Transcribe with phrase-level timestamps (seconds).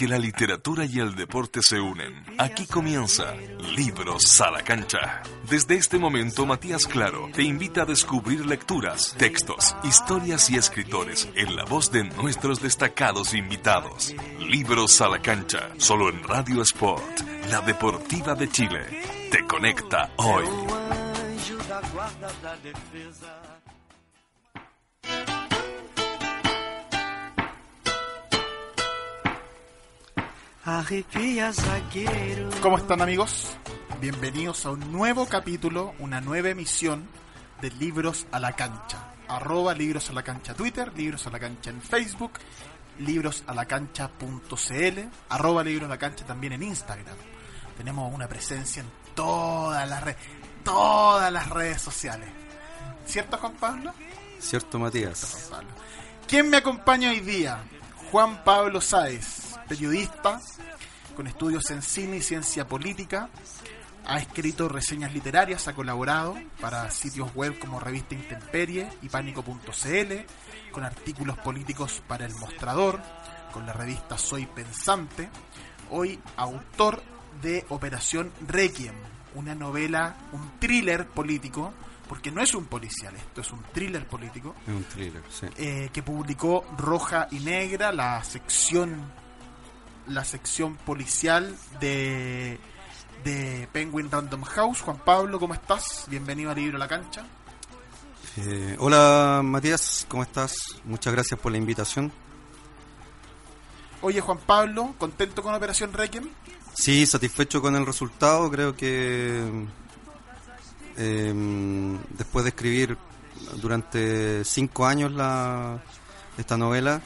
[0.00, 2.24] Porque la literatura y el deporte se unen.
[2.38, 3.34] Aquí comienza
[3.76, 5.22] Libros a la cancha.
[5.46, 11.54] Desde este momento, Matías Claro te invita a descubrir lecturas, textos, historias y escritores en
[11.54, 14.14] la voz de nuestros destacados invitados.
[14.38, 17.20] Libros a la cancha, solo en Radio Sport,
[17.50, 19.02] la deportiva de Chile.
[19.30, 20.46] Te conecta hoy.
[32.62, 33.56] ¿Cómo están amigos?
[34.00, 37.08] Bienvenidos a un nuevo capítulo, una nueva emisión
[37.60, 39.14] de Libros a la Cancha.
[39.26, 42.34] Arroba Libros a la Cancha Twitter, Libros a la Cancha en Facebook,
[43.00, 47.16] librosalacancha.cl, arroba Libros a la Cancha también en Instagram.
[47.76, 50.20] Tenemos una presencia en todas las redes,
[50.62, 52.28] todas las redes sociales.
[53.06, 53.92] ¿Cierto Juan Pablo?
[54.38, 55.48] Cierto Matías.
[55.48, 55.76] Juan Pablo.
[56.28, 57.58] ¿Quién me acompaña hoy día?
[58.12, 60.40] Juan Pablo Sáez, periodista
[61.14, 63.30] con estudios en cine y ciencia política.
[64.04, 70.82] Ha escrito reseñas literarias, ha colaborado para sitios web como Revista Intemperie y Pánico.cl, con
[70.82, 73.00] artículos políticos para El Mostrador,
[73.52, 75.28] con la revista Soy Pensante.
[75.90, 77.00] Hoy autor
[77.40, 78.94] de Operación Requiem,
[79.36, 81.72] una novela, un thriller político,
[82.08, 85.46] porque no es un policial, esto es un thriller político, Es un thriller, sí.
[85.58, 89.20] eh, que publicó Roja y Negra, la sección
[90.10, 92.58] la sección policial de
[93.24, 94.80] de Penguin Random House.
[94.80, 96.06] Juan Pablo, ¿cómo estás?
[96.08, 97.24] Bienvenido a Libro la Cancha.
[98.36, 100.54] Eh, hola Matías, ¿cómo estás?
[100.84, 102.12] Muchas gracias por la invitación.
[104.02, 106.28] Oye, Juan Pablo, ¿contento con Operación Requiem?
[106.72, 108.50] Sí, satisfecho con el resultado.
[108.50, 109.66] Creo que
[110.96, 112.96] eh, después de escribir
[113.60, 115.82] durante cinco años la,
[116.38, 117.02] esta novela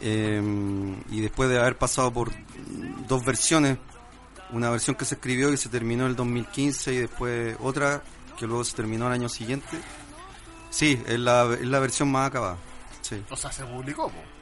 [0.00, 0.42] eh,
[1.10, 2.30] y después de haber pasado por
[3.06, 3.78] dos versiones,
[4.52, 8.02] una versión que se escribió y se terminó en el 2015 y después otra
[8.38, 9.78] que luego se terminó el año siguiente,
[10.70, 12.56] sí, es la, es la versión más acabada.
[13.02, 13.22] Sí.
[13.30, 14.08] O sea, se publicó.
[14.08, 14.37] po.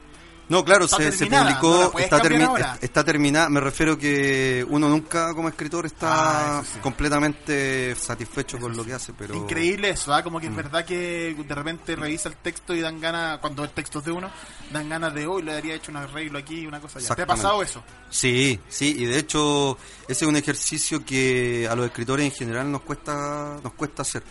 [0.49, 2.77] No, claro, Está se, publicó, no está, termi- ahora.
[2.81, 3.49] está terminada.
[3.49, 6.79] Me refiero que uno nunca como escritor está Ah, sí.
[6.79, 10.23] completamente satisfecho con lo que hace, pero Increíble eso, ¿ah?
[10.23, 10.55] como que es Mm.
[10.55, 14.11] verdad que de repente revisa el texto y dan ganas, cuando el texto es de
[14.13, 14.31] uno,
[14.71, 17.13] dan ganas de hoy le habría hecho un arreglo aquí y una cosa allá.
[17.15, 17.83] ¿Te ha pasado eso?
[18.09, 22.71] Sí, sí, y de hecho ese es un ejercicio que a los escritores en general
[22.71, 24.23] nos cuesta, nos cuesta hacer.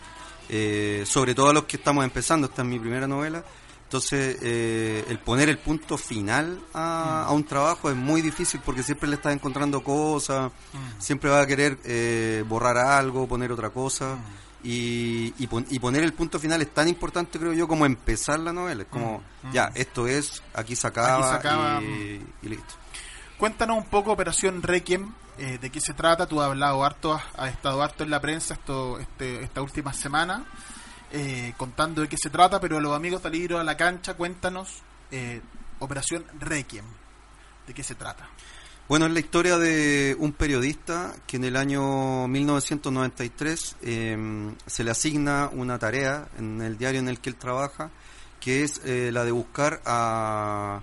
[0.48, 3.44] Eh, sobre todo a los que estamos empezando, esta es mi primera novela.
[3.86, 8.82] Entonces, eh, el poner el punto final a, a un trabajo es muy difícil porque
[8.82, 10.50] siempre le estás encontrando cosas,
[10.98, 14.18] siempre vas a querer eh, borrar algo, poner otra cosa.
[14.64, 18.40] Y, y, pon- y poner el punto final es tan importante, creo yo, como empezar
[18.40, 18.82] la novela.
[18.82, 19.52] Es como, Mm, mm.
[19.52, 22.74] ya, esto es, aquí se acaba, Aquí se acaba, y- y listo.
[23.38, 26.26] Cuéntanos un poco Operación Requiem, eh, de qué se trata.
[26.26, 29.92] Tú has hablado harto, has, has estado harto en la prensa esto, este, esta última
[29.92, 30.44] semana,
[31.12, 34.82] eh, contando de qué se trata, pero los amigos del libro a la cancha, cuéntanos
[35.10, 35.40] eh,
[35.78, 36.84] Operación Requiem,
[37.66, 38.28] de qué se trata.
[38.88, 44.90] Bueno, es la historia de un periodista que en el año 1993 eh, se le
[44.92, 47.90] asigna una tarea en el diario en el que él trabaja,
[48.38, 50.82] que es eh, la de buscar a,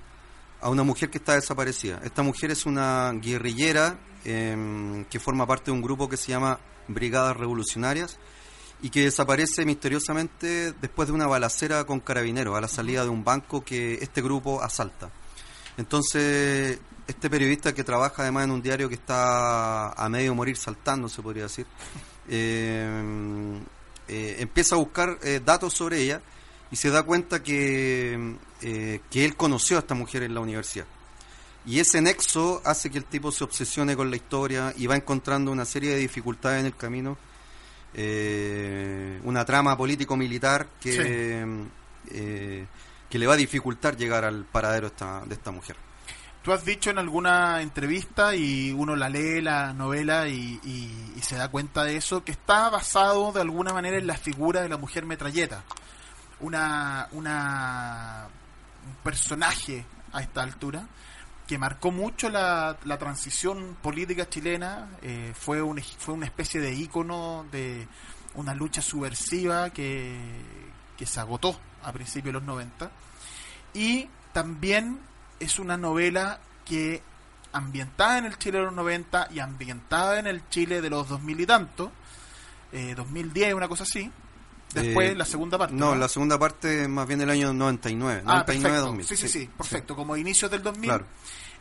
[0.59, 2.01] a una mujer que está desaparecida.
[2.03, 6.59] Esta mujer es una guerrillera eh, que forma parte de un grupo que se llama
[6.89, 8.17] Brigadas Revolucionarias
[8.83, 13.23] y que desaparece misteriosamente después de una balacera con carabineros a la salida de un
[13.23, 15.09] banco que este grupo asalta.
[15.77, 21.07] Entonces, este periodista que trabaja además en un diario que está a medio morir saltando,
[21.07, 21.65] se podría decir,
[22.27, 23.57] eh,
[24.09, 26.21] eh, empieza a buscar eh, datos sobre ella
[26.69, 30.87] y se da cuenta que, que él conoció a esta mujer en la universidad.
[31.65, 35.53] Y ese nexo hace que el tipo se obsesione con la historia y va encontrando
[35.53, 37.17] una serie de dificultades en el camino.
[37.93, 40.95] Eh, una trama político-militar que,
[42.11, 42.65] eh,
[43.09, 45.75] que le va a dificultar llegar al paradero de esta, de esta mujer.
[46.41, 51.21] Tú has dicho en alguna entrevista y uno la lee la novela y, y- y
[51.21, 54.67] se da cuenta de eso, que está basado de alguna manera en la figura de
[54.67, 55.63] la mujer metralleta.
[56.41, 58.27] Una, una,
[58.85, 60.83] un personaje a esta altura
[61.47, 66.73] que marcó mucho la, la transición política chilena, eh, fue, un, fue una especie de
[66.73, 67.87] ícono de,
[68.35, 70.17] una lucha subversiva que,
[70.97, 72.91] que se agotó a principios de los 90.
[73.73, 74.99] Y también
[75.39, 77.01] es una novela que
[77.51, 81.41] ambientada en el Chile de los 90 y ambientada en el Chile de los 2000
[81.41, 81.91] y tanto,
[82.71, 84.11] eh, 2010, una cosa así.
[84.73, 85.75] Después Eh, la segunda parte.
[85.75, 88.85] No, la segunda parte más bien del año 99, Ah, 99 perfecto.
[88.87, 89.05] 2000.
[89.05, 89.95] Sí, sí, sí, perfecto.
[89.95, 90.89] Como inicios del 2000.
[90.89, 91.05] Claro.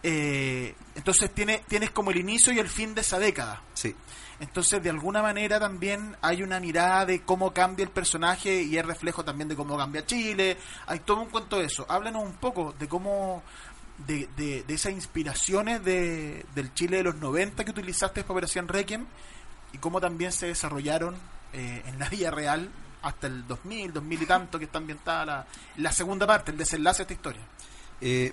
[0.03, 3.63] Eh, entonces tiene, tienes como el inicio y el fin de esa década.
[3.75, 3.95] Sí.
[4.41, 8.85] Entonces, de alguna manera también hay una mirada de cómo cambia el personaje y es
[8.85, 10.57] reflejo también de cómo cambia Chile.
[10.87, 11.87] Hay todo un cuento de eso.
[11.89, 13.43] Háblanos un poco de cómo,
[14.07, 18.67] de, de, de esas inspiraciones de, del Chile de los 90 que utilizaste para Operación
[18.67, 19.07] Requiem
[19.73, 21.15] y cómo también se desarrollaron
[21.53, 22.69] eh, en la vida real
[23.03, 25.47] hasta el 2000, 2000 y tanto que está ambientada la,
[25.77, 27.43] la segunda parte, el desenlace de esta historia.
[28.01, 28.33] Eh,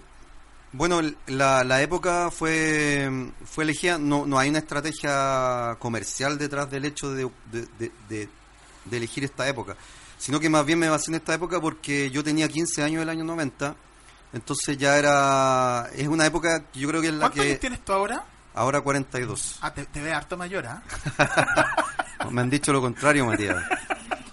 [0.71, 3.09] bueno, la, la época fue,
[3.45, 8.29] fue elegida, no, no hay una estrategia comercial detrás del hecho de, de- de- de-
[8.85, 9.75] de elegir esta época,
[10.17, 13.09] sino que más bien me basé en esta época porque yo tenía 15 años del
[13.09, 13.75] año 90,
[14.33, 17.49] entonces ya era, es una época que yo creo que es la ¿Cuántos que...
[17.49, 18.23] años tienes tú ahora?
[18.53, 19.59] Ahora 42.
[19.61, 20.83] Ah, te, te ves harto mayor, ¿ah?
[22.31, 23.63] Me han dicho lo contrario, Matías.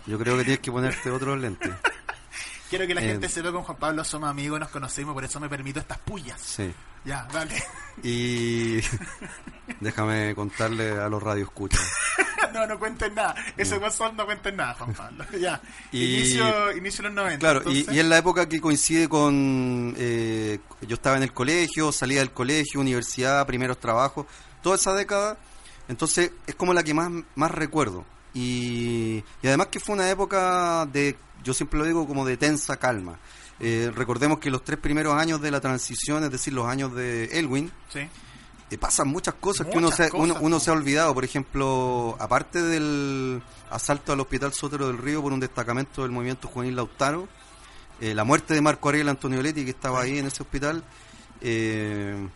[0.07, 1.73] Yo creo que tienes que ponerte otros lentes.
[2.71, 5.25] Quiero que la Eh, gente sepa que con Juan Pablo somos amigos, nos conocemos, por
[5.25, 6.41] eso me permito estas pullas.
[6.41, 6.73] Sí.
[7.05, 7.63] Ya, dale.
[8.03, 8.81] Y
[9.81, 11.81] déjame contarle a los radioescuchas.
[12.53, 13.35] no, no cuenten nada.
[13.57, 15.25] Ese WhatsApp no cuenten nada, Juan Pablo.
[15.39, 15.61] ya.
[15.93, 17.39] Y- Inicio, inicio los 90.
[17.39, 19.95] Claro, y, y es la época que coincide con...
[19.97, 24.27] eh, yo estaba en el colegio, salía del colegio, universidad, primeros trabajos,
[24.63, 25.39] toda esa década.
[25.89, 28.05] Entonces es como la que más, más recuerdo.
[28.39, 32.77] Y, y además que fue una época de, yo siempre lo digo, como de tensa
[32.77, 33.19] calma.
[33.59, 37.25] Eh, recordemos que los tres primeros años de la transición, es decir, los años de
[37.39, 38.01] Elwin, Sí.
[38.71, 41.15] eh, pasan muchas cosas que uno se, uno, cosas, uno se ha olvidado.
[41.15, 43.41] Por ejemplo, aparte del
[43.71, 47.27] asalto al Hospital Sotero del Río por un destacamento del movimiento juvenil Lautaro,
[48.03, 50.85] eh, la muerte de Marco Ariel Antonioletti, que estaba ahí en ese hospital,
[51.41, 52.29] eh,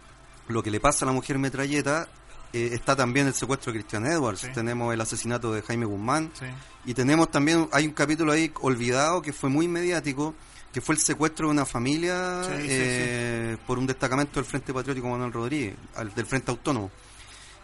[0.49, 2.09] lo que le pasa a la mujer metralleta,
[2.53, 4.49] eh, está también el secuestro de Christian Edwards, Sí.
[4.53, 6.47] tenemos el asesinato de Jaime Guzmán, Sí.
[6.87, 10.35] y tenemos también, hay un capítulo ahí olvidado que fue muy mediático,
[10.73, 15.09] que fue el secuestro de una familia Sí, eh, por un destacamento del Frente Patriótico
[15.09, 16.91] Manuel Rodríguez, al- del Frente Autónomo.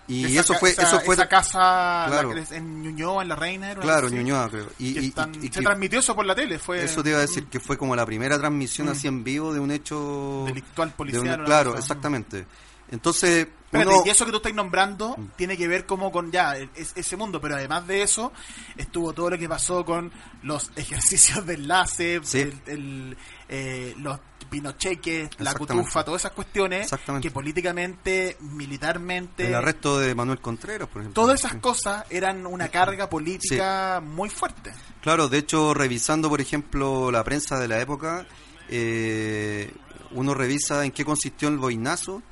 [0.08, 2.32] Y Esa eso fue, esa, eso fue, esa casa Claro.
[2.32, 3.72] la en Ñuñoa, en La Reina.
[3.72, 4.68] era claro, Ñuñoa, creo.
[4.78, 6.60] Y, y- están- y- y se que- transmitió eso por la tele.
[6.60, 8.90] Fue eso te iba a decir que fue como la primera transmisión Mm.
[8.90, 11.22] así en vivo de un hecho delictual de policial.
[11.24, 11.82] una- una claro, cosa.
[11.82, 12.46] exactamente.
[12.92, 15.26] Entonces, Espérate, uno- y eso que tú estás nombrando Mm.
[15.36, 18.32] tiene que ver como con ya el- es- ese mundo, pero además de eso
[18.76, 22.40] estuvo todo lo que pasó con los ejercicios de enlace, Sí.
[22.40, 23.16] el- el,
[23.48, 24.18] eh, los
[24.48, 26.88] pinocheques, la cutufa, todas esas cuestiones
[27.20, 31.20] que políticamente, militarmente, el arresto de Manuel Contreras, por ejemplo.
[31.20, 31.58] todas esas Sí.
[31.58, 34.72] cosas eran una carga política muy fuerte.
[35.02, 38.24] Claro, de hecho, revisando, por ejemplo, la prensa de la época,
[38.68, 39.72] eh,
[40.12, 42.22] uno revisa en qué consistió el boinazo.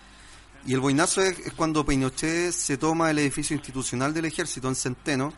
[0.66, 4.74] Y el boinazo es, es cuando Pinochet se toma el edificio institucional del ejército en
[4.74, 5.32] Centeno.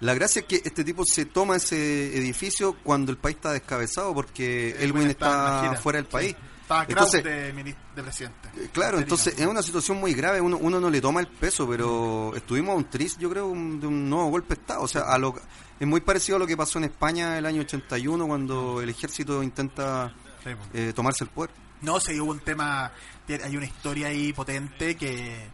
[0.00, 4.14] La gracia es que este tipo se toma ese edificio cuando el país está descabezado
[4.14, 5.80] porque Elwin estaba en la está gira.
[5.82, 6.12] fuera del Sí.
[6.12, 6.36] país.
[6.62, 8.48] Estaba Kraus Entonces, de, de presidente.
[8.56, 11.66] Eh, Claro, entonces es una situación muy grave, uno, uno no le toma el peso,
[11.66, 14.82] pero estuvimos a un tris, yo creo, un- de un nuevo golpe de Estado.
[14.82, 15.34] O sea, a lo,
[15.80, 19.42] es muy parecido a lo que pasó en España el año 81 cuando el ejército
[19.42, 20.12] intenta
[20.44, 20.60] Sí, po.
[20.74, 21.50] eh, tomarse el poder.
[21.82, 22.90] No, sí, hubo un tema,
[23.28, 25.48] hay una historia ahí potente que,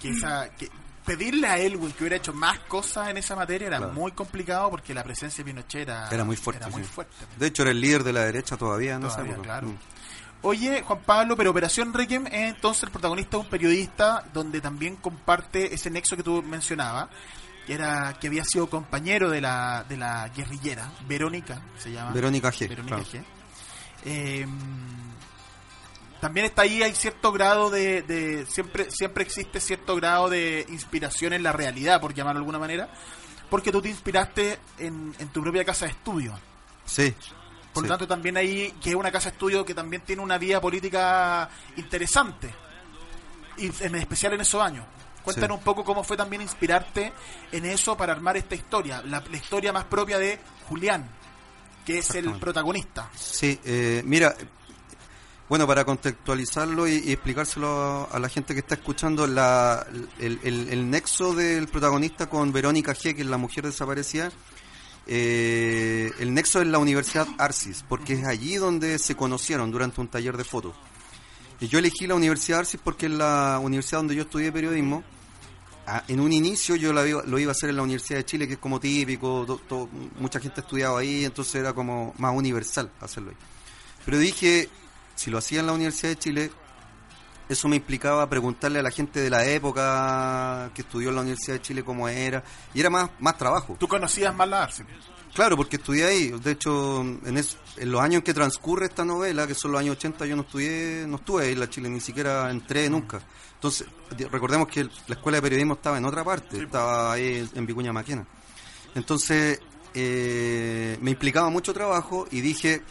[0.00, 0.68] que, esa, que
[1.04, 3.92] pedirle a Elwin que hubiera hecho más cosas en esa materia era Claro.
[3.92, 6.88] muy complicado porque la presencia de Pinochet era, Era muy fuerte, era muy sí.
[6.92, 7.14] fuerte.
[7.38, 9.46] De hecho, era el líder de la derecha todavía esa Todavía, época.
[9.46, 9.66] claro.
[9.68, 9.76] Mm.
[10.42, 15.74] Oye, Juan Pablo, pero Operación Requiem es entonces el protagonista un periodista donde también comparte
[15.74, 17.08] ese nexo que tú mencionabas,
[17.66, 22.10] que era que había sido compañero de la, de la guerrillera, Verónica, se llama.
[22.12, 22.68] Verónica G.
[22.68, 23.10] Verónica claro.
[23.10, 23.24] G.
[24.04, 24.46] Eh,
[26.26, 31.32] también está ahí, hay cierto grado de, de- siempre, siempre existe cierto grado de inspiración
[31.32, 32.88] en la realidad, por llamarlo de alguna manera,
[33.48, 36.36] porque tú te inspiraste en, en tu propia casa de estudio.
[36.84, 37.14] Sí.
[37.72, 37.88] Por sí.
[37.88, 40.60] lo tanto, también ahí, que es una casa de estudio que también tiene una vida
[40.60, 42.52] política interesante,
[43.58, 44.84] y en especial en esos años.
[45.22, 45.58] Cuéntanos Sí.
[45.60, 47.12] un poco cómo fue también inspirarte
[47.52, 51.08] en eso para armar esta historia, la, la historia más propia de Julián,
[51.84, 53.10] que es el protagonista.
[53.14, 54.34] Sí, eh, mira,
[55.48, 59.86] bueno, para contextualizarlo y, explicárselo a, la gente que está escuchando, la,
[60.18, 64.30] el, nexo del protagonista con Verónica G, que es la mujer desaparecida,
[65.06, 70.08] eh, el nexo es la Universidad Arcis, porque es allí donde se conocieron durante un
[70.08, 70.74] taller de fotos.
[71.60, 75.02] Y yo elegí la Universidad Arcis porque es la universidad donde yo estudié periodismo
[75.86, 78.46] a- en un inicio yo la lo iba a hacer en la Universidad de Chile,
[78.48, 79.88] que es como típico, to- to-
[80.18, 83.36] mucha gente ha estudiado ahí, entonces era como más universal hacerlo ahí.
[84.04, 84.68] Pero dije,
[85.16, 86.50] si lo hacía en la Universidad de Chile,
[87.48, 91.54] eso me implicaba preguntarle a la gente de la época que estudió en la Universidad
[91.56, 92.42] de Chile cómo era,
[92.74, 93.76] y era más, más trabajo.
[93.78, 94.84] Tú conocías más la Arce.
[95.34, 96.28] Claro, porque estudié ahí.
[96.42, 99.80] De hecho, en, es- en los años en que transcurre esta novela, que son los
[99.80, 103.20] años 80, yo no estudié, no estuve ahí en la Chile, ni siquiera entré nunca.
[103.54, 103.86] Entonces,
[104.30, 108.26] recordemos que la escuela de periodismo estaba en otra parte, estaba ahí en Vicuña Maquena.
[108.94, 109.60] Entonces,
[109.94, 112.82] eh, me implicaba mucho trabajo y dije,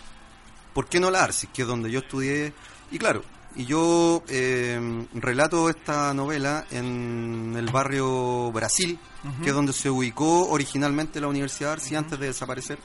[0.75, 2.53] ¿por qué no la Arcis, que es donde yo estudié?
[2.91, 3.24] Y claro,
[3.55, 9.00] y yo eh, relato esta novela en el barrio Brasil,
[9.41, 12.77] que es donde se ubicó originalmente la Universidad Arcis antes de desaparecer.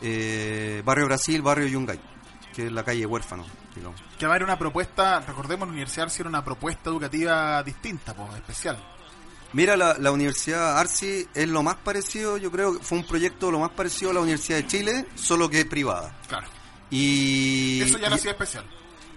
[0.00, 2.00] Eh, barrio Brasil, barrio Yungay,
[2.54, 3.44] que es la calle huérfano,
[3.76, 4.02] digamos.
[4.18, 8.14] Que va a haber una propuesta, recordemos, la Universidad Arce era una propuesta educativa distinta,
[8.14, 8.82] pues, especial.
[9.52, 13.50] Mira, la, la Universidad Arci es lo más parecido, yo creo que fue un proyecto
[13.50, 16.16] lo más parecido a la Universidad de Chile, solo que privada.
[16.26, 16.61] Claro.
[16.92, 18.64] Y, Eso ya lo hacía especial.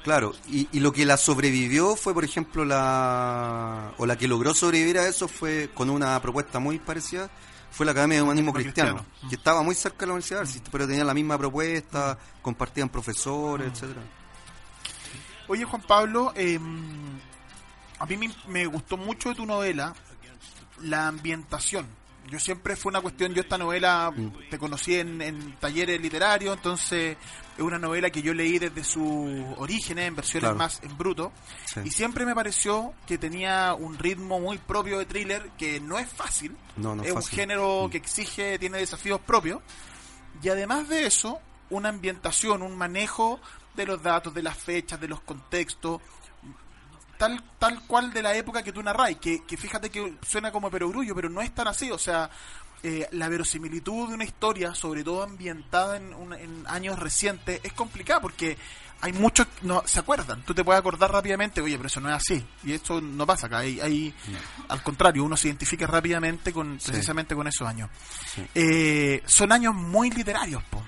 [0.01, 3.91] Claro, y, y lo que la sobrevivió fue, por ejemplo, la.
[3.97, 7.29] o la que logró sobrevivir a eso fue con una propuesta muy parecida,
[7.71, 9.29] fue la Academia de Humanismo Cristiano, Cristiano.
[9.29, 14.01] que estaba muy cerca de la Universidad, pero tenía la misma propuesta, compartían profesores, etcétera.
[15.47, 16.59] Oye, Juan Pablo, eh,
[17.99, 19.93] a mí me, me gustó mucho de tu novela
[20.81, 21.87] la ambientación.
[22.29, 24.49] Yo siempre fue una cuestión, yo esta novela Mm.
[24.49, 27.17] te conocí en, en talleres literarios, entonces
[27.57, 30.55] es una novela que yo leí desde sus orígenes, en versiones Claro.
[30.57, 31.31] más en bruto,
[31.65, 31.81] Sí.
[31.85, 36.09] y siempre me pareció que tenía un ritmo muy propio de thriller, que no es
[36.09, 37.89] fácil, No, no es un género Mm.
[37.91, 39.61] que exige, tiene desafíos propios,
[40.41, 41.39] y además de eso,
[41.69, 43.39] una ambientación, un manejo
[43.75, 46.01] de los datos, de las fechas, de los contextos,
[47.17, 50.69] tal tal cual de la época que tú narráis, que, que fíjate que suena como
[50.69, 52.29] perogrullo, pero no es tan así, o sea,
[52.83, 57.73] eh, la verosimilitud de una historia, sobre todo ambientada en, un- en años recientes, es
[57.73, 58.57] complicada porque
[59.01, 60.41] hay muchos no se acuerdan.
[60.43, 62.43] Tú te puedes acordar rápidamente, oye, pero eso no es así.
[62.63, 63.59] Y eso no pasa acá.
[63.59, 64.13] Hay, hay-
[64.69, 66.91] al contrario, uno se identifica rápidamente con Sí.
[66.91, 67.89] precisamente con esos años.
[68.33, 68.45] Sí.
[68.55, 70.81] Eh, son años muy literarios, po.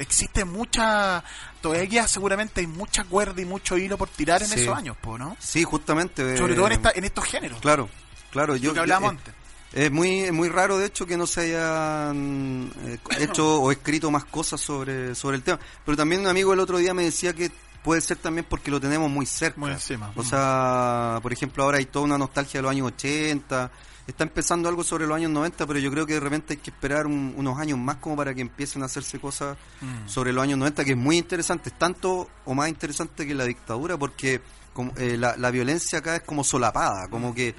[0.00, 1.22] Existe mucha,
[1.60, 4.60] todavía seguramente hay mucha cuerda y mucho hilo por tirar en Sí.
[4.60, 5.36] esos años, po, ¿no?
[5.38, 6.36] Sí, justamente.
[6.38, 7.60] Sobre eh, todo en, esta, en estos géneros.
[7.60, 7.88] Claro,
[8.30, 8.56] claro.
[8.56, 9.34] Yo, que hablábamos yo- antes.
[9.72, 14.10] Es muy, es muy raro, de hecho, que no se hayan eh, hecho o escrito
[14.10, 15.60] más cosas sobre, sobre el tema.
[15.84, 17.52] Pero también un amigo el otro día me decía que
[17.84, 19.60] puede ser también porque lo tenemos muy cerca.
[19.60, 20.12] Muy encima.
[20.16, 23.70] O sea, por ejemplo, ahora hay toda una nostalgia de los años 80.
[24.10, 26.70] Está empezando algo sobre los años 90, pero yo creo que de repente hay que
[26.70, 30.08] esperar un- unos años más como para que empiecen a hacerse cosas Mm.
[30.08, 33.44] sobre los años 90, que es muy interesante, es tanto o más interesante que la
[33.44, 34.40] dictadura, porque
[34.72, 37.54] como, eh, la, la violencia acá es como solapada, como que...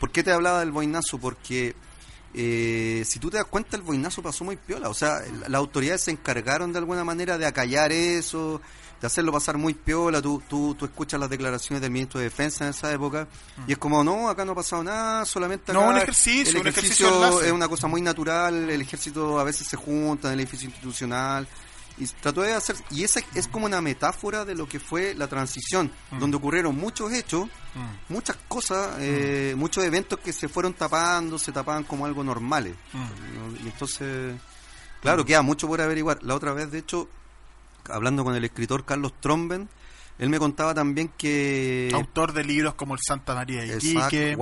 [0.00, 1.18] ¿Por qué te hablaba del boinazo?
[1.18, 1.74] Porque
[2.34, 4.88] eh, si tú te das cuenta, el boinazo pasó muy piola.
[4.88, 8.60] O sea, la- las autoridades se encargaron de alguna manera de acallar eso,
[9.04, 10.22] de hacerlo pasar muy piola.
[10.22, 13.28] Tú, tú, tú escuchas las declaraciones del ministro de Defensa en esa época
[13.66, 16.62] y es como, no, acá no ha pasado nada, solamente acá No, un ejercicio, el
[16.62, 17.46] un ejercicio ejercicio enlace.
[17.48, 21.46] es una cosa muy natural, el ejército a veces se junta en el edificio institucional.
[21.98, 25.28] Y trató de hacer, y esa es como una metáfora de lo que fue la
[25.28, 26.18] transición, Mm.
[26.18, 27.46] donde ocurrieron muchos hechos,
[28.08, 32.74] muchas cosas, eh, muchos eventos que se fueron tapando, se tapaban como algo normales.
[32.94, 33.54] ¿no?
[33.62, 34.34] Y entonces,
[35.02, 36.20] claro, queda mucho por averiguar.
[36.22, 37.06] La otra vez, de hecho,
[37.90, 39.68] hablando con el escritor Carlos Tromben,
[40.16, 41.90] él me contaba también que...
[41.92, 44.36] Autor de libros como El Santa María de Iquique,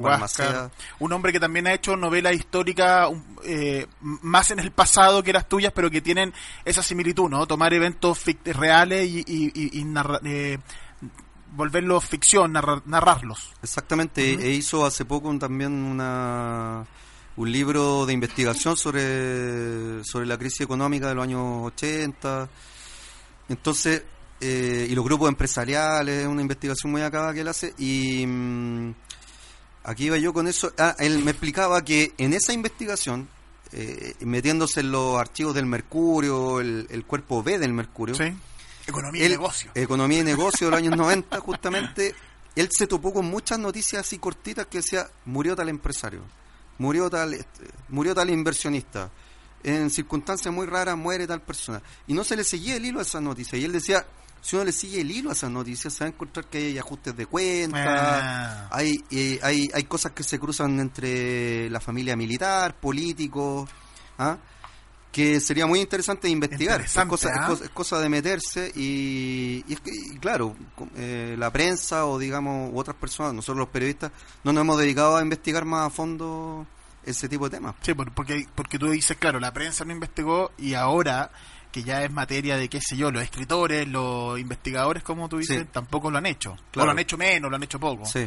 [0.00, 3.10] Huáscar, un hombre que también ha hecho novelas históricas
[3.44, 6.32] eh, más en el pasado que las tuyas, pero que tienen
[6.64, 7.46] esa similitud, ¿no?
[7.48, 10.58] Tomar eventos reales y, y- y- y narra- eh,
[11.52, 13.52] volverlos ficción, narra- narrarlos.
[13.62, 16.86] Exactamente, e hizo hace poco también una,
[17.36, 22.48] un libro de investigación sobre, sobre la crisis económica de los años 80.
[23.48, 24.02] Entonces,
[24.40, 27.74] eh, y los grupos empresariales, una investigación muy acabada que él hace.
[27.78, 28.94] Y mm,
[29.84, 30.72] aquí iba yo con eso.
[30.78, 33.28] Ah, él me explicaba que en esa investigación,
[33.72, 38.32] eh, metiéndose en los archivos del Mercurio, el, el cuerpo B del Mercurio, ¿Sí?
[38.88, 39.70] Economía y negocio.
[39.74, 42.14] Economía y negocio de los años 90, justamente,
[42.56, 46.22] él se topó con muchas noticias así cortitas que decía, murió tal empresario,
[46.78, 49.10] murió tal, este, murió tal inversionista,
[49.62, 51.82] en circunstancias muy raras muere tal persona.
[52.06, 53.60] Y no se le seguía el hilo a esas noticias.
[53.60, 54.06] Y él decía,
[54.40, 56.78] si uno le sigue el hilo a esas noticias, se va a encontrar que hay
[56.78, 57.78] ajustes de cuenta,
[58.64, 58.68] Ah.
[58.70, 63.68] hay, eh, hay, hay cosas que se cruzan entre la familia militar, políticos,
[64.18, 64.36] ¿ah?
[65.10, 66.82] que sería muy interesante investigar.
[66.82, 67.46] Es Interesante, cosa, es ¿ah?
[67.48, 70.54] cosa- es cosa de meterse y, y es que, y claro,
[70.96, 74.12] eh, la prensa o digamos u otras personas, nosotros los periodistas,
[74.44, 76.66] no nos hemos dedicado a investigar más a fondo
[77.10, 77.74] ese tipo de temas.
[77.82, 81.30] Sí, por- porque, porque tú dices, claro, la prensa no investigó y ahora
[81.72, 85.60] que ya es materia de, qué sé yo, los escritores, los investigadores, como tú dices,
[85.62, 85.68] Sí.
[85.70, 86.56] tampoco lo han hecho.
[86.76, 88.06] O lo han hecho menos, lo han hecho poco.
[88.06, 88.26] Sí.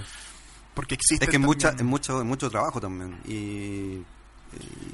[0.73, 3.19] Porque existe Es que es mucha, es mucho, es mucho trabajo también.
[3.25, 4.03] Y,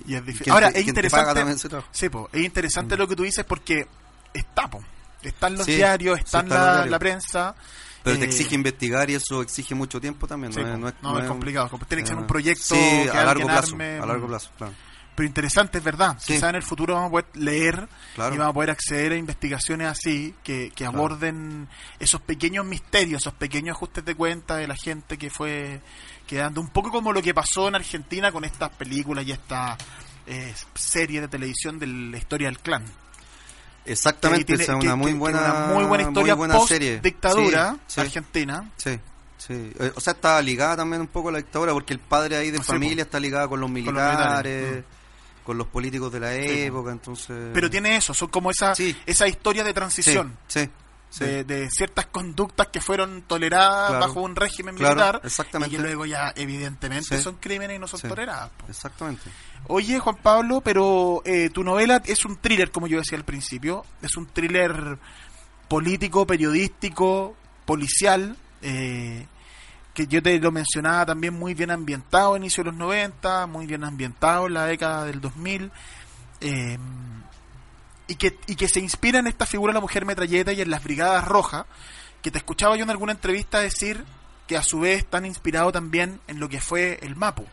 [0.10, 0.52] y es difícil.
[0.54, 1.56] Ahora, te- es interesante.
[1.92, 3.88] Sí, po, es interesante lo que tú dices porque
[4.34, 4.84] está, po.
[5.22, 7.56] Están los Sí, diarios, están los la, la prensa.
[8.04, 10.54] Pero te eh, exige investigar y eso exige mucho tiempo también.
[10.54, 11.70] sí, no, es, no es- no, no es es- complicado.
[11.88, 13.72] Tiene que ser eh, un proyecto Sí, que a largo plazo.
[13.72, 14.74] arme, A largo plazo, claro.
[15.16, 16.16] Pero interesante, es verdad.
[16.20, 16.34] Sí.
[16.34, 18.36] Quizá en el futuro vamos a poder leer Claro.
[18.36, 20.98] y vamos a poder acceder a investigaciones así que, que Claro.
[21.00, 21.68] aborden
[22.00, 25.82] esos pequeños misterios, esos pequeños ajustes de cuenta de la gente que fue
[26.28, 26.62] quedando.
[26.62, 29.76] Un poco como lo que pasó en Argentina con estas películas y esta
[30.28, 32.84] eh, serie de televisión de la historia del clan.
[33.88, 36.54] Exactamente, Que tiene- esa es que- una muy que- buena, una muy buena historia buena
[36.56, 37.00] post serie.
[37.02, 38.72] dictadura Sí, sí, argentina.
[38.78, 39.00] sí,
[39.38, 39.72] sí.
[39.80, 42.52] Eh, O sea, está ligada también un poco a la dictadura porque el padre ahí
[42.52, 44.18] de sé, familia está ligado con los los militares,
[44.56, 44.84] militares,
[45.44, 47.52] con los políticos de la Sí, época, entonces...
[47.54, 48.96] Pero tiene eso, son como esa, Sí.
[49.06, 50.38] esa historia de transición.
[50.48, 50.70] sí, sí.
[51.20, 54.06] De, de ciertas conductas que fueron toleradas Claro.
[54.08, 55.74] bajo un régimen Claro, militar exactamente.
[55.74, 57.24] y que luego ya evidentemente Sí.
[57.24, 58.08] son crímenes y no son Sí.
[58.08, 58.50] toleradas.
[58.58, 58.66] po.
[58.70, 59.30] Exactamente.
[59.68, 63.86] Oye, Juan Pablo, pero eh, tu novela es un thriller, como yo decía al principio,
[64.02, 64.98] es un thriller
[65.68, 67.36] político, periodístico,
[67.66, 69.26] policial, eh,
[69.94, 73.66] que yo te lo mencionaba también muy bien ambientado a inicio de los 90, muy
[73.66, 75.72] bien ambientado en la década del 2000,
[76.42, 76.78] eh,
[78.08, 80.70] y, que, y que se inspira en esta figura de la mujer metralleta y en
[80.72, 81.66] las brigadas rojas,
[82.22, 84.04] que te escuchaba yo en alguna entrevista decir
[84.48, 87.46] que a su vez están inspirados también en lo que fue el MAPU.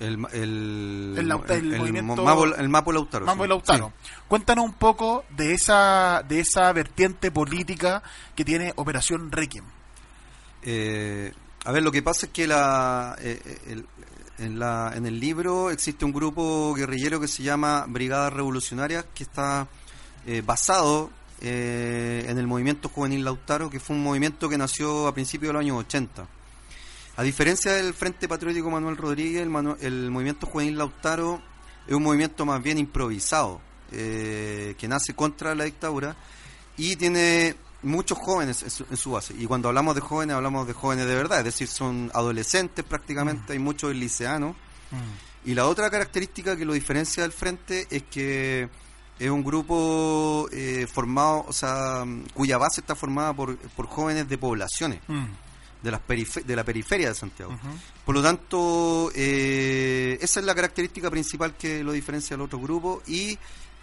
[0.00, 3.26] El, el, El lauta- el movimiento- mo- Mapo, el Mapo Lautaro.
[3.26, 3.32] Sí.
[3.44, 3.92] y Lautaro.
[4.28, 8.02] Cuéntanos un poco de esa, de esa vertiente política
[8.34, 9.64] que tiene Operación Requiem.
[10.62, 11.32] Eh,
[11.64, 13.86] a ver, lo que pasa es que la, eh, eh, el-
[14.38, 19.22] en, la, en el libro existe un grupo guerrillero que se llama Brigadas Revolucionarias, que
[19.24, 19.68] está
[20.26, 25.14] eh, basado eh, en el movimiento juvenil Lautaro, que fue un movimiento que nació a
[25.14, 26.26] principios de los años 80.
[27.16, 31.40] A diferencia del Frente Patriótico Manuel Rodríguez, el, manu- el movimiento juvenil Lautaro
[31.86, 33.60] es un movimiento más bien improvisado,
[33.92, 36.16] eh, que nace contra la dictadura
[36.76, 39.34] y tiene muchos jóvenes en su, en su base.
[39.38, 43.52] Y cuando hablamos de jóvenes, hablamos de jóvenes de verdad, es decir, son adolescentes prácticamente,
[43.52, 44.56] hay muchos liceanos.
[45.44, 48.68] Y la otra característica que lo diferencia del frente es que
[49.18, 54.38] es un grupo eh, formado, o sea, cuya base está formada por, por jóvenes de
[54.38, 55.24] poblaciones, Mm.
[55.82, 56.00] de, las
[56.46, 57.52] de la periferia de Santiago.
[58.04, 63.02] Por lo tanto, eh, esa es la característica principal que lo diferencia del otro grupo
[63.06, 63.38] y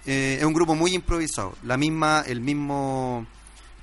[0.05, 1.55] eh, es un grupo muy improvisado.
[1.63, 3.25] La misma, el mismo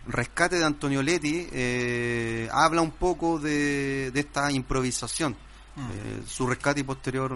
[0.08, 5.36] rescate de Antonio Leti eh, habla un poco de, de esta improvisación,
[5.76, 5.80] Mm.
[5.92, 7.32] eh, su rescate y posterior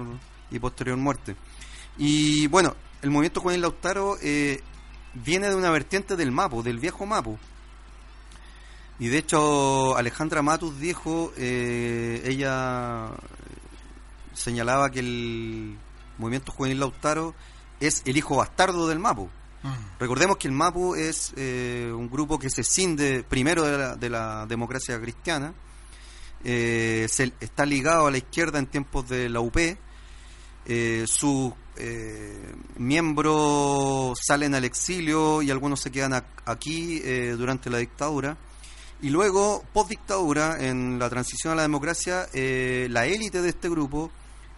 [0.51, 1.37] y posterior muerte.
[1.97, 4.61] Y bueno, el movimiento Juvenil Lautaro eh,
[5.15, 7.39] viene de una vertiente del Mapu, del viejo Mapu.
[8.99, 13.11] Y de hecho, Alejandra Matus dijo, eh, ella
[14.33, 15.77] señalaba que el
[16.19, 17.35] movimiento juvenil Lautaro
[17.81, 19.29] es el hijo bastardo del Mapu.
[20.01, 24.11] Recordemos que el Mapu es eh, un grupo que se cinde primero de la, de
[24.11, 25.55] la democracia cristiana,
[26.45, 29.57] eh, se- está ligado a la izquierda en tiempos de la UP,
[30.67, 37.71] eh, sus eh, miembros salen al exilio y algunos se quedan ac- aquí eh, durante
[37.71, 38.37] la dictadura.
[39.01, 44.13] Y luego, post dictadura, en la transición a la democracia, la élite de este grupo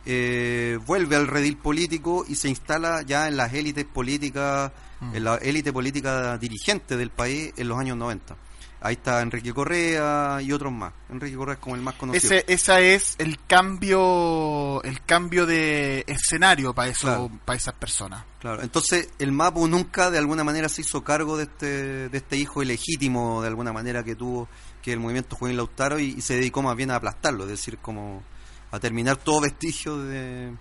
[0.04, 5.14] eh, vuelve al redil político y se instala ya en las élites políticas, Mm.
[5.16, 8.36] en la élite política dirigente del país en los años 90.
[8.80, 10.92] Ahí está Enrique Correa y otros más.
[11.08, 12.34] Enrique Correa es como el más conocido.
[12.34, 17.30] Ese, esa es el cambio, el cambio de escenario para eso, Claro.
[17.46, 18.24] para esas personas.
[18.40, 22.36] Claro, entonces el Mapu nunca de alguna manera se hizo cargo de este, de este
[22.36, 24.48] hijo ilegítimo de alguna manera que tuvo
[24.82, 27.78] que el movimiento juvenil Lautaro y, y se dedicó más bien a aplastarlo, es decir,
[27.78, 28.22] como
[28.70, 30.52] a terminar todo vestigio de,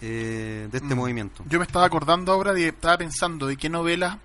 [0.00, 0.98] eh, de este Mm.
[0.98, 1.44] movimiento.
[1.48, 4.16] Yo me estaba acordando ahora, de, estaba pensando de qué novelas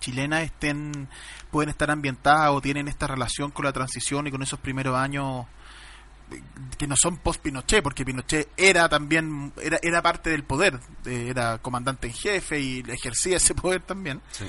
[0.00, 1.08] chilenas estén
[1.50, 5.46] pueden estar ambientadas o tienen esta relación con la transición y con esos primeros años
[6.32, 6.42] eh,
[6.76, 11.26] que no son post Pinochet porque Pinochet era también era, era parte del poder eh,
[11.28, 14.44] era comandante en jefe y ejercía ese poder también Sí.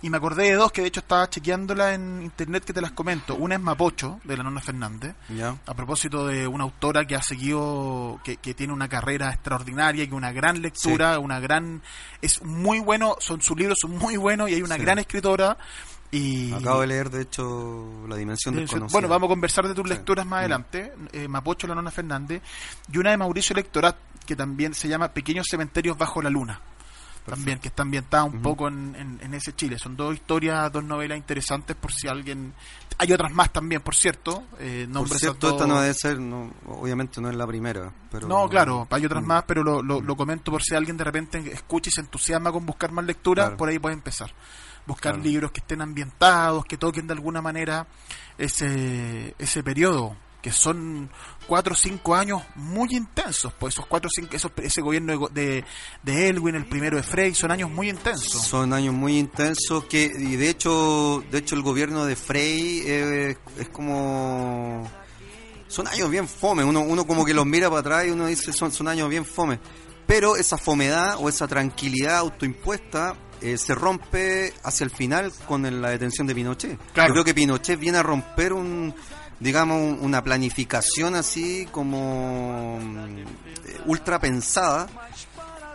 [0.00, 2.92] Y me acordé de dos que de hecho estaba chequeándola en internet que te las
[2.92, 3.34] comento.
[3.34, 5.16] Una es Mapocho, de la Nona Fernández.
[5.28, 5.56] Ya.
[5.66, 10.14] A propósito de una autora que ha seguido, que, que tiene una carrera extraordinaria, que
[10.14, 11.82] una gran lectura, una gran...
[12.22, 14.82] Es muy bueno, son sus libros son muy buenos y hay una Sí.
[14.82, 15.56] gran escritora.
[16.12, 18.92] Y Acabo de leer, de hecho, La Dimensión de- Desconocida.
[18.92, 19.90] Bueno, vamos a conversar de tus Sí.
[19.90, 20.40] lecturas más Mm.
[20.40, 20.92] adelante.
[21.12, 22.40] Eh, Mapocho, la Nona Fernández.
[22.92, 26.60] Y una de Mauricio Lectorat, que también se llama Pequeños Cementerios Bajo la Luna.
[27.30, 29.78] También, que está ambientada un poco en, en- en ese Chile.
[29.78, 32.52] Son dos historias, dos novelas interesantes por si alguien...
[33.00, 34.42] Hay otras más también, por cierto.
[34.58, 37.92] Eh, Por cierto, esta no debe ser, no, obviamente no es la primera.
[38.10, 39.26] Pero, No, claro, hay otras Mm.
[39.26, 42.50] más, pero lo, lo, lo comento por si alguien de repente escucha y se entusiasma
[42.50, 43.56] con buscar más lectura, Claro.
[43.56, 44.32] por ahí puede empezar.
[44.84, 45.28] Buscar Claro.
[45.28, 47.86] libros que estén ambientados, que toquen de alguna manera
[48.36, 51.10] ese, ese periodo, que son
[51.48, 55.64] cuatro o cinco años muy intensos, pues esos cuatro cinco, esos, ese gobierno de, de,
[56.04, 58.42] de Elwin, el primero de Frey, son años muy intensos.
[58.42, 63.36] Son años muy intensos que y de hecho, de hecho el gobierno de Frey eh,
[63.58, 64.88] es como
[65.66, 68.52] son años bien fome, uno uno como que los mira para atrás y uno dice
[68.52, 69.58] son son años bien fome,
[70.06, 75.80] pero esa fomedad o esa tranquilidad autoimpuesta eh, se rompe hacia el final con el-
[75.82, 76.78] la detención de Pinochet.
[76.92, 77.08] Claro.
[77.08, 78.94] Yo creo que Pinochet viene a romper un
[79.40, 83.24] digamos un- una planificación así como mm,
[83.86, 84.86] ultra pensada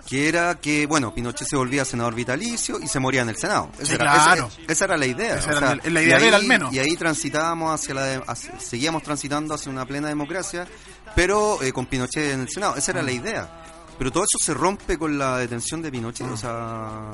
[0.08, 3.70] que era que, bueno, Pinochet se volvía senador vitalicio y se moría en el Senado.
[3.80, 4.50] Esa, Sí, era, claro.
[4.60, 5.36] esa- esa era la idea.
[5.38, 6.74] Esa o era sea, la- idea de él, al menos.
[6.74, 8.04] Y ahí transitábamos hacia la...
[8.04, 10.68] de- hacia- seguíamos transitando hacia una plena democracia,
[11.16, 12.76] pero eh, con Pinochet en el Senado.
[12.76, 13.06] Esa era Mm.
[13.06, 13.60] la idea.
[13.98, 16.34] Pero todo eso se rompe con la detención de Pinochet, Mm.
[16.34, 17.12] o sea...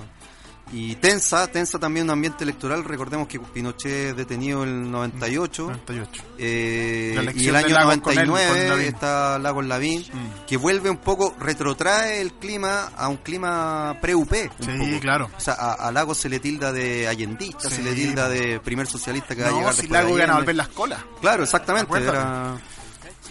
[0.72, 2.84] Y tensa, tensa también un ambiente electoral.
[2.84, 5.64] Recordemos que Pinochet es detenido en el 98.
[5.64, 6.24] 98.
[6.38, 8.86] Eh, y el año Lagos con él, con 99 Lavín.
[8.88, 10.46] está Lagos Lavín, Mm.
[10.48, 14.32] que vuelve un poco, retrotrae el clima a un clima pre-UP.
[14.60, 15.00] Sí, poco.
[15.02, 15.30] claro.
[15.36, 18.60] O sea, a, a Lagos se le tilda de allendista, Sí, se le tilda de
[18.60, 20.42] primer socialista que va a llegar si Lago gana a Allende.
[20.42, 21.04] volver las colas.
[21.22, 21.98] Claro, exactamente.
[21.98, 22.56] Era...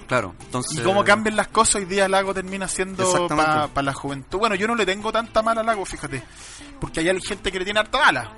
[0.08, 0.80] Claro, entonces...
[0.80, 4.38] Y cómo cambian las cosas, hoy día Lago termina siendo para la juventud.
[4.38, 6.22] Bueno, yo no le tengo tanta mala a Lago, fíjate.
[6.80, 8.32] Porque hay gente que le tiene harta mala.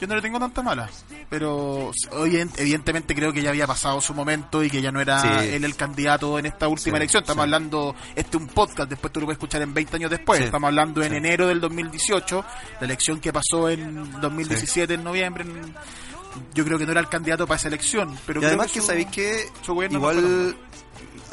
[0.00, 0.90] Yo no le tengo tanta mala.
[1.30, 5.00] Pero hoy en- evidentemente creo que ya había pasado su momento y que ya no
[5.00, 5.28] era Sí.
[5.52, 7.22] él el candidato en esta última Sí, elección.
[7.22, 7.44] Estamos sí.
[7.44, 10.38] hablando, este es un podcast, después tú lo puedes escuchar en 20 años después.
[10.40, 10.44] Sí.
[10.46, 11.16] Estamos hablando en Sí.
[11.18, 12.44] enero del 2018,
[12.80, 15.44] la elección que pasó en 2017, en noviembre.
[15.44, 15.74] en-
[16.52, 18.18] yo creo que no era el candidato para esa elección.
[18.26, 20.56] Pero y creo además que su- sabéis que no fue tan igual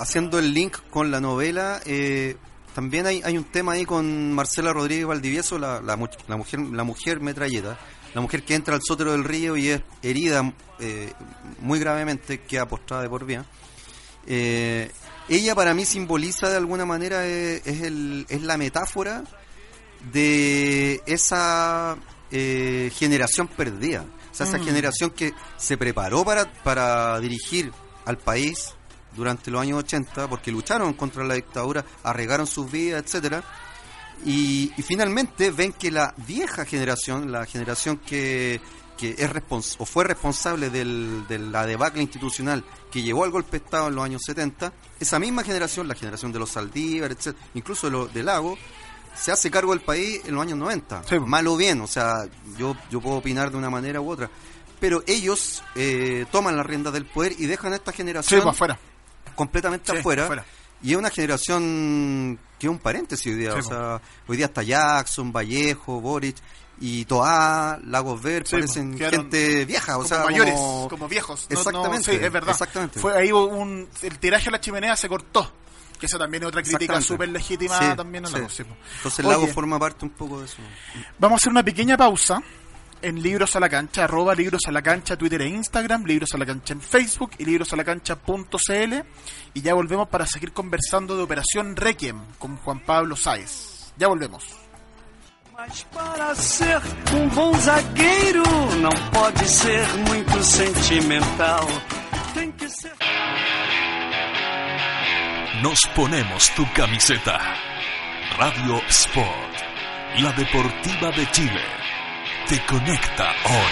[0.01, 2.35] haciendo el link con la novela, eh,
[2.75, 6.83] también hay, hay un tema ahí con Marcela Rodríguez Valdivieso, la, la, la mujer la
[6.83, 7.77] mujer metralleta,
[8.13, 11.11] la mujer que entra al sótero del río y es herida eh,
[11.59, 13.45] muy gravemente, queda postrada de por vida.
[14.27, 14.91] Eh,
[15.29, 19.23] ella para mí simboliza de alguna manera eh, es, el, es la metáfora
[20.11, 21.97] de esa
[22.31, 24.05] generación perdida.
[24.31, 24.63] O sea, esa Mm.
[24.63, 27.71] generación que se preparó para, para dirigir
[28.05, 28.73] al país
[29.15, 33.43] durante los años 80, porque lucharon contra la dictadura, arriesgaron sus vidas, etcétera
[34.25, 38.61] y, y finalmente ven que la vieja generación, la generación que,
[38.97, 43.51] que es respons o fue responsable del, de la debacle institucional que llevó al golpe
[43.51, 47.43] de Estado en los años 70, esa misma generación, la generación de los Saldívar, etcétera,
[47.55, 48.57] incluso de los de Lago,
[49.15, 51.03] se hace cargo del país en los años 90.
[51.03, 51.19] Sí.
[51.19, 52.25] Mal o bien, o sea,
[52.57, 54.29] yo, yo puedo opinar de una manera u otra.
[54.79, 58.51] Pero ellos eh, toman las riendas del poder y dejan a esta Sí, generación para
[58.51, 58.79] afuera.
[59.35, 60.23] Completamente Sí, afuera.
[60.23, 60.45] afuera.
[60.83, 63.51] Y es una generación que es un paréntesis hoy día.
[63.53, 66.37] Sí, o sea, hoy día está Jackson, Vallejo, Boric
[66.79, 69.93] y Toá, Lagos Ver, Sí, parecen gente vieja.
[69.93, 71.45] O como sea, mayores, como- como, viejos.
[71.49, 72.51] Exactamente, no, sí, es verdad.
[72.51, 72.99] exactamente.
[72.99, 75.51] Fue ahí un, el tiraje a la chimenea se cortó.
[75.99, 78.29] Que esa también es otra crítica súper legítima Sí, también a.
[78.29, 78.65] Entonces
[79.19, 80.57] Oye, Lago forma parte un poco de eso.
[81.19, 82.41] Vamos a hacer una pequeña pausa
[83.01, 86.37] en Libros a la Cancha, arroba Libros a la Cancha, Twitter e Instagram, Libros a
[86.37, 88.93] la Cancha en Facebook y librosalacancha.cl
[89.53, 93.93] y ya volvemos para seguir conversando de Operación Requiem con Juan Pablo Sáez.
[93.97, 94.43] Ya volvemos.
[95.53, 96.81] Mas para ser
[97.13, 98.43] um bom zagueiro,
[98.81, 101.67] não pode ser muito sentimental.
[102.33, 102.91] Tem que ser.
[105.61, 107.37] Nos ponemos tu camiseta.
[108.37, 109.53] Radio Sport,
[110.19, 111.80] la deportiva de Chile,
[112.51, 113.71] te conecta hoy.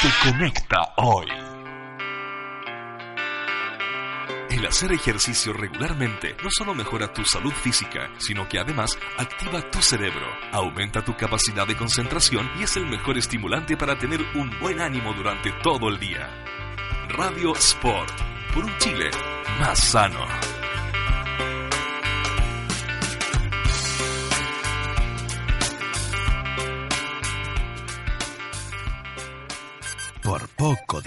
[0.00, 1.26] Te conecta hoy.
[4.48, 9.82] El hacer ejercicio regularmente no solo mejora tu salud física, sino que además activa tu
[9.82, 14.80] cerebro, aumenta tu capacidad de concentración y es el mejor estimulante para tener un buen
[14.80, 16.26] ánimo durante todo el día.
[17.10, 18.18] Radio Sport,
[18.54, 19.10] por un Chile
[19.58, 20.53] más sano.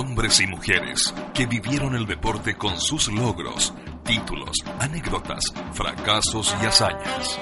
[0.00, 7.36] Hombres y mujeres que vivieron el deporte con sus logros, títulos, anécdotas, fracasos y hazañas.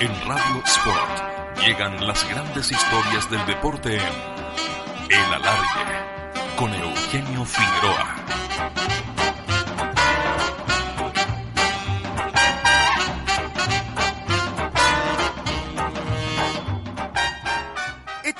[0.00, 8.16] En Radio Sport llegan las grandes historias del deporte en El Alargue con Eugenio Figueroa.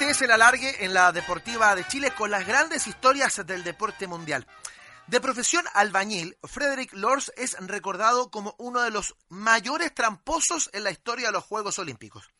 [0.08, 4.06] Este es el alargue en la Deportiva de Chile con las grandes historias del deporte
[4.06, 4.46] mundial.
[5.06, 10.90] De profesión albañil, Frederick Lors es recordado como uno de los mayores tramposos en la
[10.90, 12.30] historia de los Juegos Olímpicos.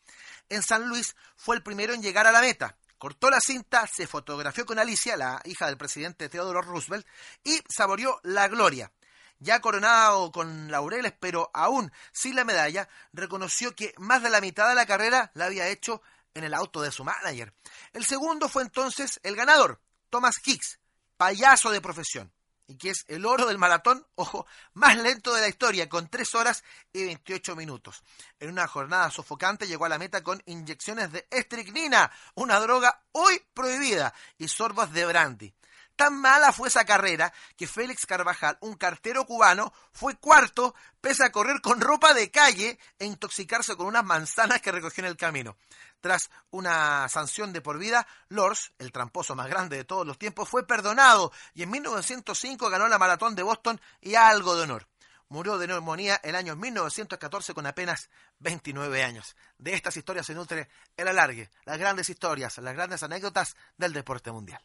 [0.49, 2.75] En San Luis fue el primero en llegar a la meta.
[2.97, 7.05] Cortó la cinta, se fotografió con Alicia, la hija del presidente Theodore Roosevelt,
[7.43, 8.91] y saboreó la gloria.
[9.37, 14.67] Ya coronado con laureles, pero aún sin la medalla, reconoció que más de la mitad
[14.67, 16.01] de la carrera la había hecho
[16.33, 17.53] en el auto de su manager.
[17.93, 20.79] El segundo fue entonces el ganador, Thomas Hicks,
[21.17, 22.31] payaso de profesión,
[22.67, 26.35] y que es el oro del maratón, ojo, más lento de la historia, con 3
[26.35, 26.63] horas
[26.93, 28.03] y 28 minutos.
[28.39, 33.41] En una jornada sofocante llegó a la meta con inyecciones de estricnina, una droga hoy
[33.53, 35.53] prohibida, y sorbos de brandy.
[35.99, 41.31] Tan mala fue esa carrera que Félix Carvajal, un cartero cubano, fue cuarto pese a
[41.33, 45.57] correr con ropa de calle e intoxicarse con unas manzanas que recogió en el camino.
[45.99, 50.47] Tras una sanción de por vida, Lors, el tramposo más grande de todos los tiempos,
[50.47, 54.87] fue perdonado y en 1905 ganó la maratón de Boston y algo de honor.
[55.27, 58.09] Murió de neumonía el año 1914 con apenas
[58.39, 59.35] 29 años.
[59.57, 64.31] De estas historias se nutre el alargue, las grandes historias, las grandes anécdotas del deporte
[64.31, 64.63] mundial.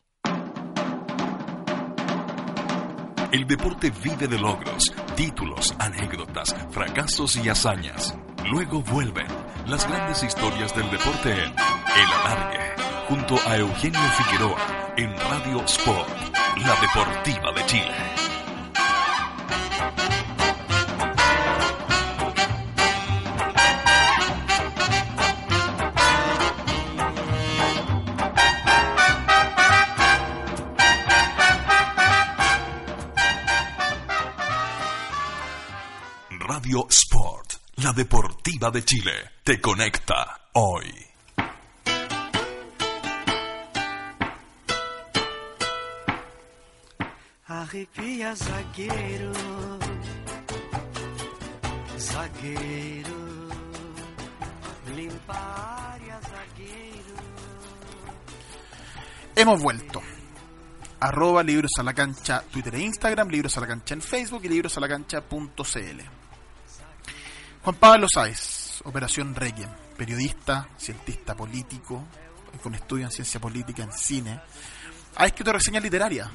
[3.34, 8.16] El deporte vive de logros, títulos, anécdotas, fracasos y hazañas.
[8.48, 9.26] Luego vuelven
[9.66, 12.60] las grandes historias del deporte en El Alargue,
[13.08, 16.08] junto a Eugenio Figueroa en Radio Sport,
[16.58, 18.33] la deportiva de Chile.
[36.64, 40.86] Radio Sport, la deportiva de Chile, te conecta hoy.
[47.48, 49.32] Arrepia, zagueiro,
[51.98, 53.10] zagueiro,
[54.96, 57.16] limpa área, zagueiro.
[59.36, 60.00] Hemos vuelto.
[61.00, 64.48] Arroba libros a la cancha Twitter e Instagram, libros a la cancha en Facebook y
[64.48, 66.23] libros a la cancha.cl.
[67.64, 72.04] Juan Pablo Sáez, Operación Requiem, periodista, cientista político,
[72.62, 74.38] con estudio en ciencia política en cine,
[75.16, 76.28] has escrito reseñas literarias.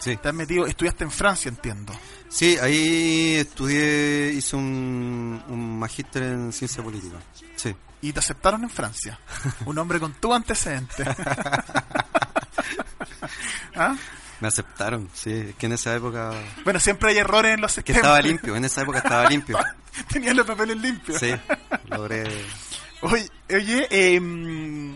[0.00, 0.16] Sí.
[0.16, 1.92] Te has metido, estudiaste en Francia, entiendo.
[2.28, 7.18] Sí, ahí estudié, hice un, un magíster en ciencia política.
[7.54, 7.72] Sí.
[8.02, 9.20] Y te aceptaron en Francia.
[9.66, 11.04] Un hombre con tu antecedente.
[13.76, 13.96] ¿Ah?
[14.40, 15.32] Me aceptaron, sí.
[15.32, 16.32] Es que en esa época...
[16.64, 17.98] Bueno, siempre hay errores en los Que sistemas.
[18.02, 19.58] estaba limpio, en esa época estaba limpio.
[20.12, 21.18] Tenías los papeles limpios.
[21.18, 21.30] Sí,
[21.88, 22.24] logré...
[23.02, 24.94] Oye, oye em,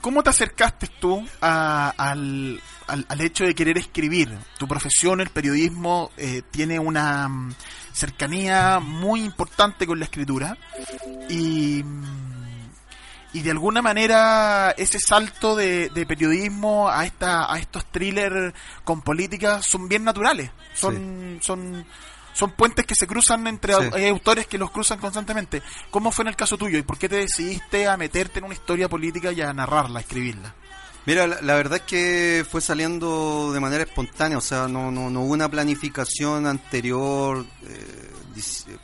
[0.00, 4.36] ¿cómo te acercaste tú a- al, al, al hecho de querer escribir?
[4.58, 7.54] Tu profesión, el periodismo, eh, tiene una mm,
[7.92, 10.58] cercanía muy importante con la escritura
[11.30, 12.35] y, mm,
[13.32, 19.02] y de alguna manera ese salto de, de periodismo a esta a estos thrillers con
[19.02, 20.50] política son bien naturales.
[20.74, 21.84] Son, son
[22.32, 24.06] son puentes que se cruzan entre Sí.
[24.08, 25.62] autores que los cruzan constantemente.
[25.90, 28.54] ¿Cómo fue en el caso tuyo y por qué te decidiste a meterte en una
[28.54, 30.54] historia política y a narrarla, a escribirla?
[31.06, 35.08] Mira, la, la verdad es que fue saliendo de manera espontánea, o sea, no, no,
[35.08, 37.46] no hubo una planificación anterior.
[37.62, 38.76] eh, eh,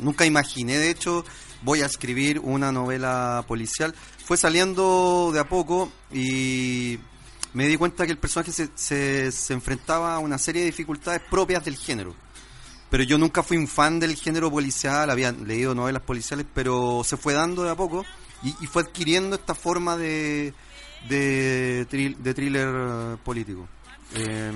[0.00, 1.24] nunca imaginé, de hecho,
[1.62, 3.94] voy a escribir una novela policial.
[4.24, 6.98] Fue saliendo de a poco y
[7.54, 11.64] me di cuenta que el personaje se, se, enfrentaba a una serie de dificultades propias
[11.64, 12.14] del género.
[12.90, 17.16] Pero yo nunca fui un fan del género policial, había leído novelas policiales, pero se
[17.16, 18.04] fue dando de a poco
[18.42, 20.54] y, fue adquiriendo esta forma de,
[21.08, 23.68] de, de thriller político.
[24.14, 24.52] Eh,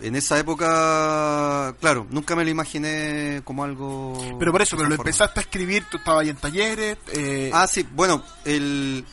[0.00, 4.36] en esa época, claro, nunca me lo imaginé como algo...
[4.38, 5.08] Pero por eso, pero lo forma.
[5.10, 6.98] empezaste a escribir, tú estabas ahí en talleres.
[7.12, 9.04] Eh, Ah, sí, bueno, el...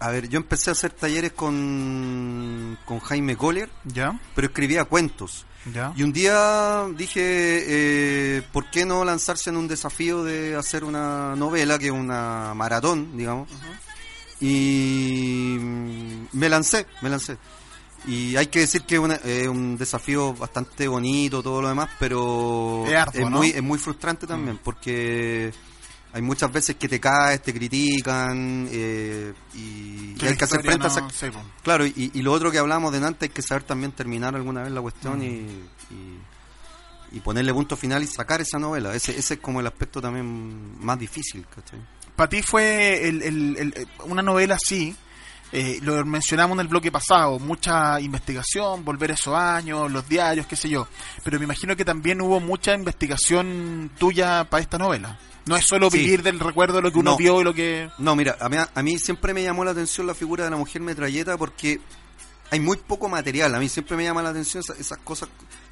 [0.00, 5.46] A ver, yo empecé a hacer talleres con, con Jaime Goller, ya, pero escribía cuentos.
[5.72, 5.94] ya.
[5.96, 11.34] Y un día dije, eh, ¿por qué no lanzarse en un desafío de hacer una
[11.36, 13.48] novela, que es una maratón, digamos?
[14.40, 15.56] Y
[16.32, 17.38] me lancé, me lancé.
[18.06, 21.88] Y hay que decir que es una- es un desafío bastante bonito, todo lo demás,
[21.98, 25.52] pero Es muy, es muy frustrante también, porque
[26.12, 30.86] hay muchas veces que te caes, te critican, eh, y, y hay que hacer frente
[30.86, 31.00] a esa.
[31.62, 34.62] Claro, y, y lo otro que hablamos de antes, hay que saber también terminar alguna
[34.62, 35.26] vez la cuestión y,
[35.90, 38.94] y, y ponerle punto final y sacar esa novela.
[38.94, 41.80] Ese, ese es como el aspecto también más difícil, ¿cachai?
[42.14, 44.94] Para ti fue el- el- el- una novela así,
[45.56, 50.46] eh, lo mencionamos en el bloque pasado, mucha investigación, volver a esos años, los diarios,
[50.48, 50.88] qué sé yo.
[51.22, 55.16] Pero me imagino que también hubo mucha investigación tuya para esta novela.
[55.46, 55.98] No es solo Sí.
[55.98, 57.16] vivir del recuerdo de lo que uno No.
[57.16, 57.88] vio y lo que...
[57.98, 60.56] No, mira, a mí, a mí siempre me llamó la atención la figura de la
[60.56, 61.80] mujer metralleta porque
[62.50, 63.54] hay muy poco material.
[63.54, 65.28] A mí siempre me llama la atención esa- esas cosas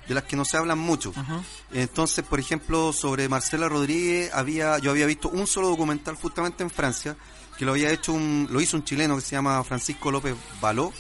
[0.07, 1.13] de las que no se hablan mucho.
[1.73, 6.71] Entonces, por ejemplo, sobre Marcela Rodríguez, había yo había visto un solo documental justamente en
[6.71, 7.17] Francia
[7.59, 10.93] que lo había hecho un, lo hizo un chileno que se llama Francisco López Baló.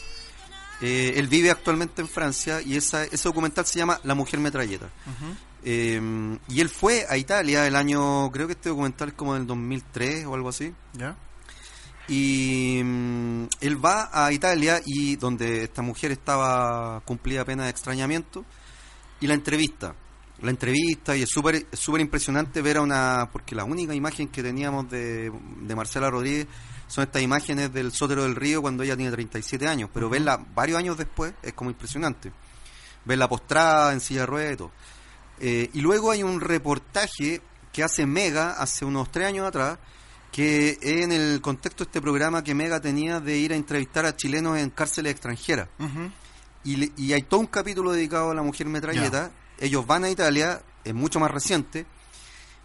[0.80, 4.88] Eh, él vive actualmente en Francia y esa, ese documental se llama La Mujer Metralleta.
[5.64, 9.46] Eh, y él fue a Italia el año, creo que este documental es como del
[9.46, 10.74] 2003 o algo así.
[10.94, 11.16] ¿Ya?
[12.08, 18.44] Y mm, él va a Italia y donde esta mujer estaba cumplida pena de extrañamiento
[19.20, 19.94] y la entrevista.
[20.42, 23.28] La entrevista y es súper es súper impresionante ver a una...
[23.32, 26.46] Porque la única imagen que teníamos de, de Marcela Rodríguez
[26.88, 29.88] son estas imágenes del Sótero del Río cuando ella tiene 37 años.
[29.94, 32.32] Pero verla varios años después es como impresionante.
[33.04, 34.72] Verla postrada en silla de ruedas y todo.
[35.40, 37.40] Eh, y luego hay un reportaje
[37.72, 39.78] que hace Mega hace unos tres años atrás,
[40.30, 44.04] que es en el contexto de este programa que Mega tenía de ir a entrevistar
[44.04, 45.68] a chilenos en cárceles extranjeras.
[46.64, 49.30] Y, y hay todo un capítulo dedicado a la mujer metralleta.
[49.62, 51.86] Ellos van a Italia, es mucho más reciente.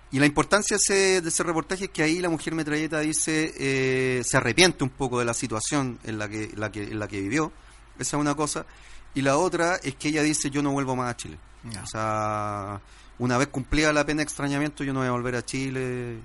[0.09, 3.53] Y la importancia de ese, de ese reportaje es que ahí la mujer metralleta dice,
[3.55, 7.07] eh, se arrepiente un poco de la situación en la que, la que, en la
[7.07, 7.51] que vivió.
[7.99, 8.65] Esa es una cosa.
[9.13, 11.37] Y la otra es que ella dice, yo no vuelvo más a Chile.
[11.83, 12.81] O sea,
[13.19, 16.17] una vez cumplida la pena de extrañamiento, yo no voy a volver a Chile.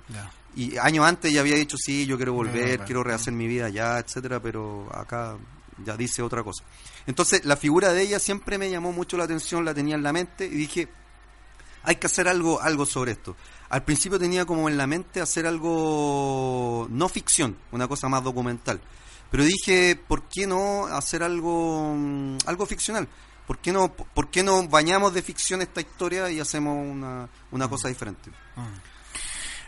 [0.55, 2.85] Y años antes ya había dicho, sí, yo quiero volver, volver.
[2.85, 5.37] quiero rehacer mi vida allá, etcétera, pero acá
[5.85, 6.63] ya dice otra cosa.
[7.07, 10.13] Entonces, la figura de ella siempre me llamó mucho la atención, la tenía en la
[10.13, 10.87] mente y dije,
[11.83, 13.35] hay que hacer algo, algo sobre esto.
[13.69, 18.79] Al principio tenía como en la mente hacer algo no ficción, una cosa más documental.
[19.31, 23.07] Pero dije, ¿por qué no hacer algo, mm, algo ficcional?
[23.47, 27.67] ¿Por qué no, por qué no bañamos de ficción esta historia y hacemos una, una
[27.67, 28.31] cosa diferente?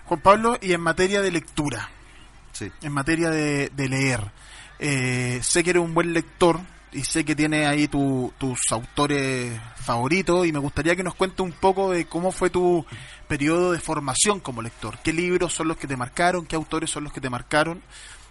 [0.05, 1.89] Juan Pablo, y en materia de lectura,
[2.53, 2.71] Sí.
[2.83, 4.31] en materia de, de leer,
[4.79, 6.59] eh, sé que eres un buen lector
[6.91, 11.39] y sé que tienes ahí tu- tus autores favoritos y me gustaría que nos cuentes
[11.41, 12.85] un poco de cómo fue tu
[13.27, 14.97] periodo de formación como lector.
[15.03, 16.45] ¿Qué libros son los que te marcaron?
[16.45, 17.81] ¿Qué autores son los que te marcaron?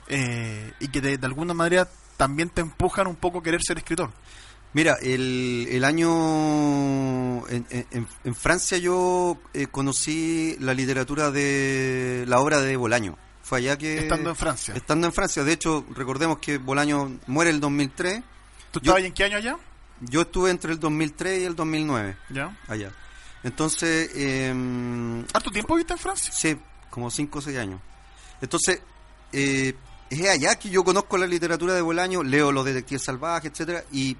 [0.09, 4.11] Eh, y que de, alguna manera también te empujan un poco a querer ser escritor.
[4.73, 12.41] Mira, el, el año en, en- en Francia yo eh, conocí la literatura de la
[12.41, 13.17] obra de Bolaño.
[13.55, 14.75] Fue allá que Estando en Francia.
[14.75, 18.21] Estando en Francia, de hecho, recordemos que Bolaño muere el 2003.
[18.73, 19.57] ¿Tú Yo- estabas en qué año allá?
[20.01, 22.57] Yo estuve entre el 2003 y el 2009 Ya.
[22.67, 22.91] allá.
[23.45, 26.33] Entonces, eh, ¿Harto tiempo viste en Francia?
[26.33, 26.57] Sí,
[26.91, 27.81] como 5 o 6 años.
[28.41, 28.83] Entonces,
[29.31, 29.75] eh,
[30.11, 34.17] es allá que yo conozco la literatura de Bolaño, leo Los Detectives Salvajes, etcétera, y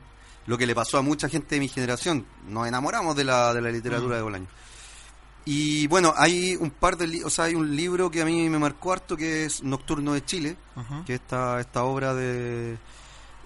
[0.47, 3.61] lo que le pasó a mucha gente de mi generación, nos enamoramos de la, de
[3.63, 4.47] la literatura de Bolaño.
[5.47, 8.49] Y bueno, hay un par de li- o sea, hay un libro que a mí
[8.49, 10.57] me marcó harto que es Nocturno de Chile,
[11.05, 12.79] que es esta, esta obra de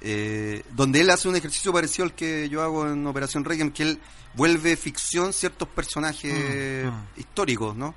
[0.00, 3.82] eh, donde él hace un ejercicio parecido al que yo hago en Operación Reagan, que
[3.82, 4.00] él
[4.34, 7.04] vuelve ficción ciertos personajes Mm, mm.
[7.16, 7.94] históricos, ¿no?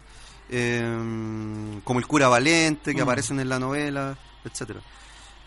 [0.50, 3.04] Eh, como el cura Valente, que Mm.
[3.04, 4.82] aparecen en la novela, etcétera.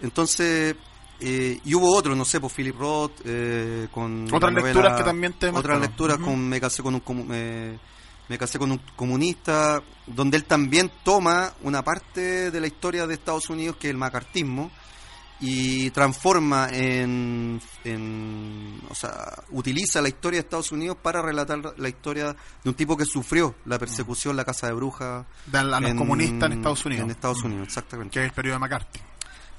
[0.01, 0.77] Entonces,
[1.21, 5.33] eh, y hubo otros, no sé, por Philip Roth, eh, con Otras lecturas que también
[5.35, 7.27] te Otras lecturas con Me casé con un comu-
[8.29, 13.15] me, casé con un comunista, donde él también toma una parte de la historia de
[13.15, 14.71] Estados Unidos, que es el macartismo,
[15.41, 21.89] y transforma en, en- o sea, utiliza la historia de Estados Unidos para relatar la
[21.89, 25.27] historia de un tipo que sufrió la persecución, la casa de brujas.
[25.47, 27.05] De a los en- comunistas en Estados Unidos.
[27.05, 27.43] En Estados.
[27.43, 28.13] Unidos, exactamente.
[28.15, 29.01] Que es el periodo de McCarthy.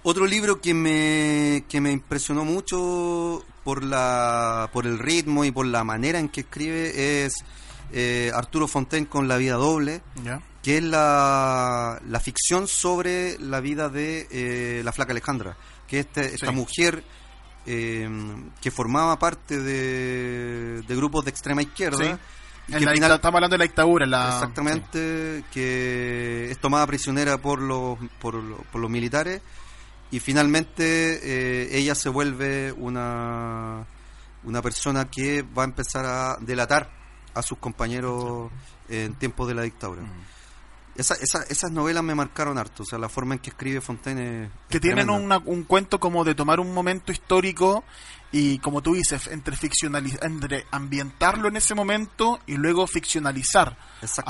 [0.04, 5.66] Otro libro que me, que me impresionó mucho por, la, por el ritmo y por
[5.66, 7.44] la manera en que escribe es
[7.92, 10.02] eh, Arturo Fontaine con La vida doble,
[10.64, 15.56] que es la, la ficción sobre la vida de eh, la flaca Alejandra,
[15.88, 16.56] que es este- esta Sí.
[16.56, 17.04] mujer
[17.68, 18.08] eh,
[18.62, 21.98] que formaba parte de, de grupos de extrema izquierda.
[21.98, 22.12] Sí.
[22.68, 24.06] y En que la final- estamos hablando de la dictadura.
[24.08, 29.42] La, Exactamente, que es tomada prisionera por los, por, lo- por los militares
[30.12, 33.86] y finalmente eh, ella se vuelve una,
[34.44, 36.90] una persona que va a empezar a delatar
[37.36, 38.52] a sus compañeros
[38.90, 40.02] en tiempos de la dictadura.
[40.96, 44.46] Esa- esa- esas novelas me marcaron harto, o sea, la forma en que escribe Fontaine
[44.46, 47.84] es, que tienen una- un cuento como de tomar un momento histórico
[48.32, 49.58] y como tú dices, entre
[50.22, 53.78] entre ambientarlo en ese momento y luego ficcionalizar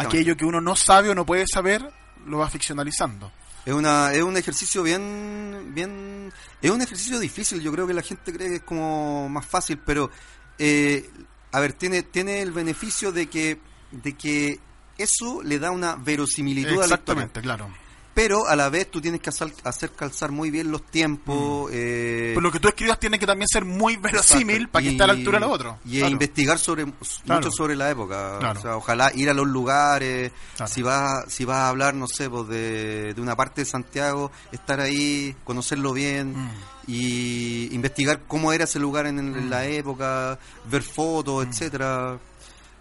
[0.08, 1.88] aquello que uno no sabe o no puede saber,
[2.26, 3.32] lo va ficcionalizando.
[3.64, 6.32] Es una es un ejercicio bien bien
[6.64, 7.62] es un ejercicio difícil.
[7.62, 10.10] Yo creo que la gente cree que es como más fácil, pero
[10.58, 11.08] eh,
[11.56, 13.60] a ver tiene tiene el beneficio de que
[13.92, 14.60] de que
[14.98, 16.84] eso le da una verosimilitud a la.
[16.84, 17.70] Exactamente, claro.
[18.16, 21.70] Pero a la vez tú tienes que hacer, hacer calzar muy bien los tiempos.
[21.74, 24.72] eh, Pues lo que tú escribas tiene que también ser muy verosímil Exacto.
[24.72, 25.80] para que Y- esté a la altura de lo otro.
[25.84, 26.12] Y Claro.
[26.14, 26.86] investigar sobre
[27.26, 27.42] Claro.
[27.42, 28.38] mucho sobre la época.
[28.40, 28.58] Claro.
[28.60, 30.32] O sea, ojalá ir a los lugares.
[30.66, 34.32] Si vas si vas a hablar, no sé, pues de, de una parte de Santiago,
[34.52, 36.50] estar ahí, conocerlo bien Mm.
[36.88, 40.40] y investigar cómo era ese lugar en, en la época,
[40.72, 41.50] ver fotos, Mm.
[41.50, 42.18] etcétera.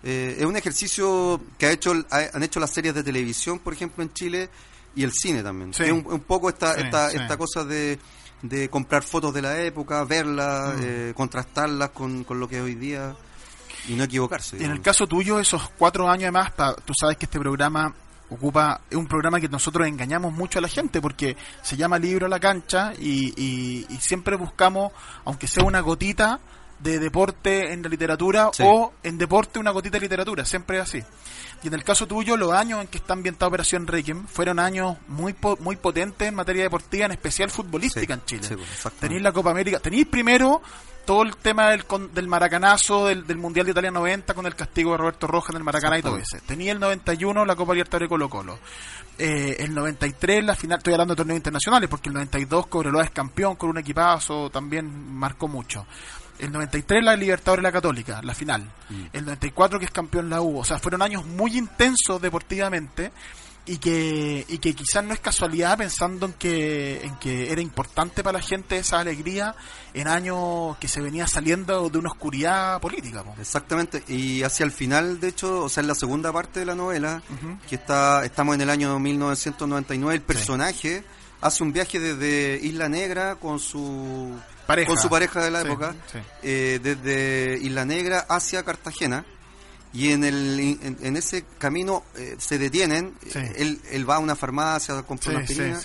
[0.04, 3.72] Eh, es un ejercicio que ha hecho ha- han hecho las series de televisión, por
[3.72, 4.48] ejemplo, en Chile
[4.96, 5.72] y el cine también.
[5.74, 5.84] Sí.
[5.84, 7.16] Es un, un poco esta Sí, esta, sí.
[7.16, 7.98] esta cosa de,
[8.42, 10.80] de comprar fotos de la época, verlas, Mm.
[10.82, 13.14] eh, contrastarlas con, con lo que es hoy día
[13.88, 14.56] y no equivocarse.
[14.56, 14.84] Y en el digamos.
[14.84, 17.94] caso tuyo, esos cuatro años además, pa- tú sabes que este programa
[18.30, 22.26] ocupa, es un programa que nosotros engañamos mucho a la gente porque se llama Libro
[22.26, 24.92] a la Cancha y, y- y siempre buscamos,
[25.24, 26.40] aunque sea una gotita
[26.80, 28.62] de deporte en la literatura Sí.
[28.66, 31.02] o en deporte una gotita de literatura, siempre es así.
[31.62, 34.96] Y en el caso tuyo, los años en que está ambientada Operación Requiem fueron años
[35.08, 38.42] muy po- muy potentes en materia deportiva, en especial futbolística Sí, en Chile.
[38.48, 38.94] sí, pues.
[39.00, 40.60] Tenéis la Copa América, tenéis primero
[41.06, 44.54] todo el tema del, con- del maracanazo, del, del Mundial de Italia 90 con el
[44.54, 46.40] castigo de Roberto Rojas en el Maracaná y todo ese.
[46.40, 48.58] Tenía el 91 la Copa Libertadores Colo Colo.
[49.16, 53.10] Eh, el 93 la final, estoy hablando de torneos internacionales porque el 92 Cobreloa es
[53.10, 55.86] campeón con un equipazo, también marcó mucho.
[56.38, 58.70] El 93 la Libertadores la Católica, la final.
[59.12, 60.58] El 94 que es campeón la U.
[60.58, 63.12] O sea, fueron años muy intensos deportivamente
[63.66, 68.22] y que y que quizás no es casualidad pensando en que en que era importante
[68.22, 69.54] para la gente esa alegría
[69.94, 73.34] en años que se venía saliendo de una oscuridad política po.
[73.40, 76.74] Exactamente, y hacia el final, de hecho, o sea, en la segunda parte de la
[76.74, 77.22] novela,
[77.68, 81.04] que está estamos en el año 1999, el personaje
[81.46, 84.36] hace un viaje desde Isla Negra con su
[84.66, 84.88] Pareja.
[84.88, 86.18] con su pareja de la Sí, época, sí.
[86.42, 89.24] eh, desde Isla Negra hacia Cartagena.
[89.92, 93.38] Y en, el, en, en ese camino eh, se detienen, Sí.
[93.38, 95.80] eh, él, él va a una farmacia, compra una aspirina.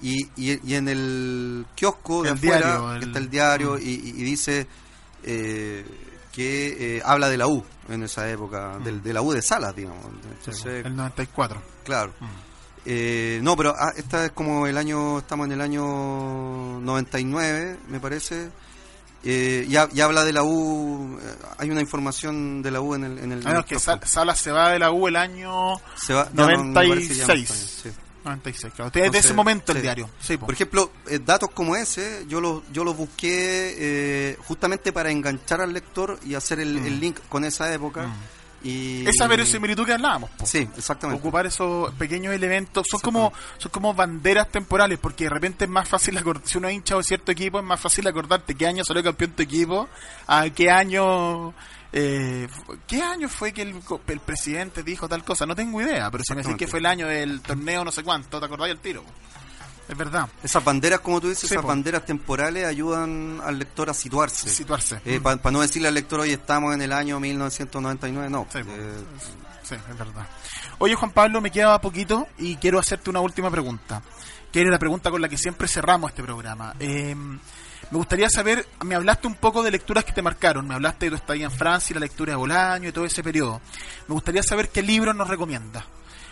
[0.00, 3.78] Y, y, y en el kiosco de El afuera diario, el- está el diario Mm.
[3.82, 4.68] y, y dice
[5.24, 5.84] eh,
[6.30, 9.74] que eh, habla de la U en esa época, del, de la U de Salas,
[9.74, 10.04] digamos.
[10.04, 10.28] Mm.
[10.38, 11.60] Entonces, el 94.
[11.84, 12.12] claro.
[12.86, 18.00] Eh, no, pero ah, esta es como el año, estamos en el año 99, me
[18.00, 18.50] parece.
[19.24, 23.04] Eh, ya, ya habla de la U, eh, hay una información de la U en
[23.04, 23.18] el...
[23.18, 25.74] En el Ah, no, es que Sal- Salas se va de la U el año
[25.96, 27.48] Se va- ya no- no 96.
[27.82, 27.90] sí.
[28.24, 28.90] 96, claro.
[28.94, 30.08] Entonces, ese momento el diario.
[30.20, 30.46] Sí, po.
[30.46, 35.60] Por ejemplo, eh, datos como ese, yo los yo los busqué eh, justamente para enganchar
[35.62, 38.06] al lector y hacer el, el link con esa época.
[38.62, 39.06] Y...
[39.06, 40.30] Esa verosimilitud que hablábamos.
[40.30, 40.46] po.
[40.46, 41.20] Sí, exactamente.
[41.20, 45.88] ocupar esos pequeños elementos son como son como banderas temporales porque de repente es más
[45.88, 48.84] fácil acordar si uno es hincha de cierto equipo es más fácil acordarte qué año
[48.84, 49.88] salió campeón tu equipo
[50.26, 51.54] a qué año
[51.92, 52.48] eh,
[52.86, 56.42] qué año fue que el, presidente dijo tal cosa no tengo idea pero si me
[56.42, 59.04] decís que fue el año del torneo no sé cuánto te acordáis el tiro
[59.88, 61.68] es verdad Esas banderas, como tú dices, Sí, esas po.
[61.68, 64.48] banderas temporales ayudan al lector a situarse.
[64.48, 68.46] situarse Para no decirle al lector, hoy estamos en el año 1999, no.
[68.52, 68.58] Sí.
[68.58, 69.04] Eh,
[69.68, 70.26] Sí, es verdad.
[70.78, 74.00] Oye, Juan Pablo, me queda poquito y quiero hacerte una última pregunta,
[74.50, 76.74] que era la pregunta con la que siempre cerramos este programa.
[76.80, 81.06] Eh, me gustaría saber, me hablaste un poco de lecturas que te marcaron, me hablaste
[81.06, 83.60] de tu estadía en Francia y la lectura de Bolaño y todo ese periodo.
[84.06, 85.84] Me gustaría saber qué libros nos recomiendas.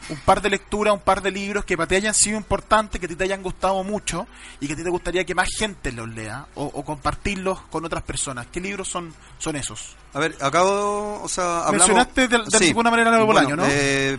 [0.08, 3.06] Un par de lecturas, un par de libros que para ti hayan sido importantes, que
[3.06, 4.26] a ti te hayan gustado mucho
[4.60, 7.84] y que a ti te gustaría que más gente los lea o, o compartirlos con
[7.84, 8.46] otras personas.
[8.52, 9.96] ¿Qué libros son, son esos?
[10.14, 11.88] a ver, acabo, o sea, hablamos...
[11.88, 13.64] Mencionaste de- de alguna manera de Bolaño, ¿no?
[13.68, 14.16] eh,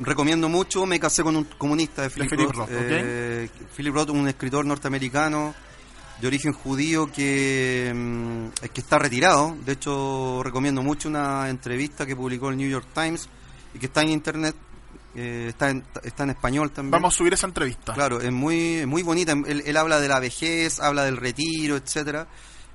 [0.00, 2.56] recomiendo mucho Me casé con un comunista de Philip, Philip Roth.
[2.58, 5.54] Roth, Eh, Philip Roth, un escritor norteamericano
[6.20, 9.56] de origen judío que, mm, es que está retirado.
[9.64, 13.28] De hecho, recomiendo mucho una entrevista que publicó el New York Times
[13.74, 14.54] y que está en internet.
[15.14, 16.90] eh, está, en, está en español también.
[16.90, 17.92] Vamos a subir esa entrevista.
[17.92, 19.32] Claro, es muy, muy bonita.
[19.32, 22.26] Él, él habla de la vejez, habla del retiro, etcétera.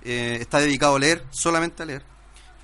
[0.04, 2.04] Eh, está dedicado a leer, solamente a leer.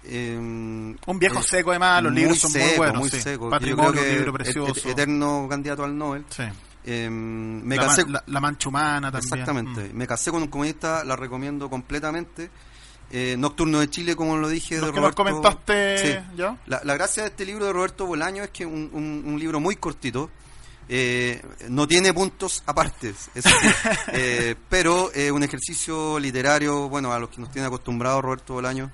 [0.06, 2.98] Eh, Un viejo seco además, los muy libros son muy seco, buenos.
[3.00, 3.22] muy sí.
[3.22, 3.46] seco.
[3.46, 4.80] Yo Patrimonio, creo que un libro precioso.
[4.90, 6.26] et- eterno candidato al Nobel.
[6.30, 6.44] Sí.
[6.86, 9.34] Eh, me la, casé, ma- la- la mancha humana también.
[9.34, 9.94] exactamente.
[9.94, 9.98] Mm.
[9.98, 12.50] Me casé con un comunista, la recomiendo completamente.
[13.16, 15.40] Eh, Nocturno de Chile, como lo dije, Los de que nos Roberto.
[15.44, 16.36] comentaste Sí.
[16.36, 16.58] ya.
[16.66, 19.40] La, la gracia de este libro de Roberto Bolaño es que es un, un- un
[19.40, 20.30] libro muy cortito.
[20.90, 23.42] eh, no tiene puntos apartes, sí,
[24.12, 28.92] eh, pero es un ejercicio literario, bueno, a los que nos tiene acostumbrados Roberto Bolaño,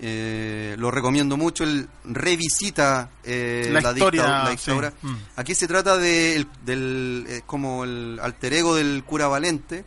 [0.00, 1.64] eh, lo recomiendo mucho.
[1.64, 4.56] Él revisita eh, La la, historia, dictadura- la sí.
[4.56, 4.92] dictadura.
[5.02, 5.14] Mm.
[5.36, 9.84] Aquí se trata de el- del eh, como el alter ego del cura Valente,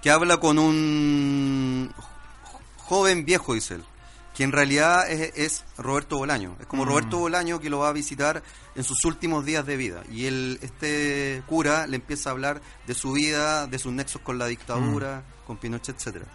[0.00, 1.92] que habla con un
[2.84, 3.84] joven viejo, dice él,
[4.34, 6.56] que en realidad es, es Roberto Bolaño.
[6.60, 6.88] Es como Mm.
[6.88, 8.42] Roberto Bolaño que lo va a visitar
[8.74, 10.02] en sus últimos días de vida.
[10.10, 14.38] Y él, este cura le empieza a hablar de su vida, de sus nexos con
[14.38, 15.46] la dictadura, Mm.
[15.46, 16.26] con Pinochet, etcétera.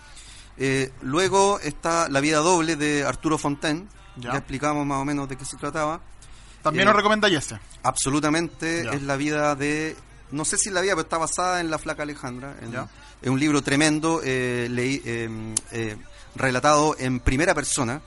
[0.58, 3.88] Eh, luego está La vida doble de Arturo Fontaine.
[4.18, 4.32] Ya.
[4.34, 4.38] Ya.
[4.40, 6.02] explicamos más o menos de qué se trataba.
[6.62, 7.58] También Eh, nos recomendáis ese.
[7.84, 8.92] Absolutamente Ya.
[8.92, 9.96] es la vida de.
[10.32, 12.56] No sé si la vida, pero está basada en la flaca Alejandra.
[12.62, 12.76] en-.
[13.22, 15.30] Es un libro tremendo, eh, leí, eh,
[15.72, 15.98] eh,
[16.36, 18.02] relatado en primera persona.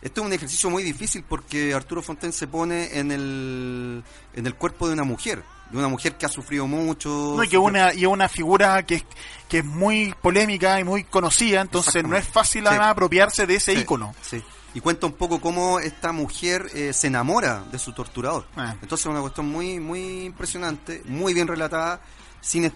[0.00, 4.02] Esto es un ejercicio muy difícil porque Arturo Fontaine se pone en el,
[4.34, 7.34] en el cuerpo de una mujer, de una mujer que ha sufrido mucho.
[7.36, 9.04] No, y que una, y es una figura que es,
[9.48, 12.74] que es muy polémica y muy conocida, entonces no es fácil Sí.
[12.74, 14.12] apropiarse de ese Sí, ícono.
[14.22, 14.42] sí.
[14.74, 18.46] Y cuenta un poco cómo esta mujer eh, se enamora de su torturador.
[18.56, 18.74] Ah.
[18.82, 22.00] Entonces es una cuestión muy, muy impresionante, muy bien relatada,
[22.40, 22.64] sin.
[22.64, 22.70] Eh,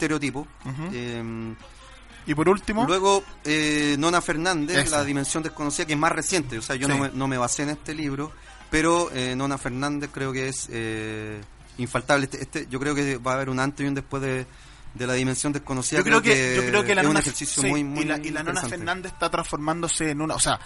[2.26, 4.98] Y por último, luego, eh, Nona Fernández, Esa.
[4.98, 6.58] La Dimensión Desconocida, que es más reciente.
[6.58, 6.92] O sea, yo Sí.
[6.94, 8.32] no, me, no me basé en este libro,
[8.70, 11.40] pero eh, Nona Fernández creo que es eh,
[11.78, 12.24] infaltable.
[12.24, 14.46] Este, este- yo creo que va a haber un antes y un después de,
[14.96, 15.98] de La Dimensión Desconocida.
[15.98, 18.06] yo creo que, yo creo que la es un nona, ejercicio sí, muy, muy y
[18.06, 18.62] la, y la nona.
[18.62, 20.58] Fernández está transformándose en una, o sea,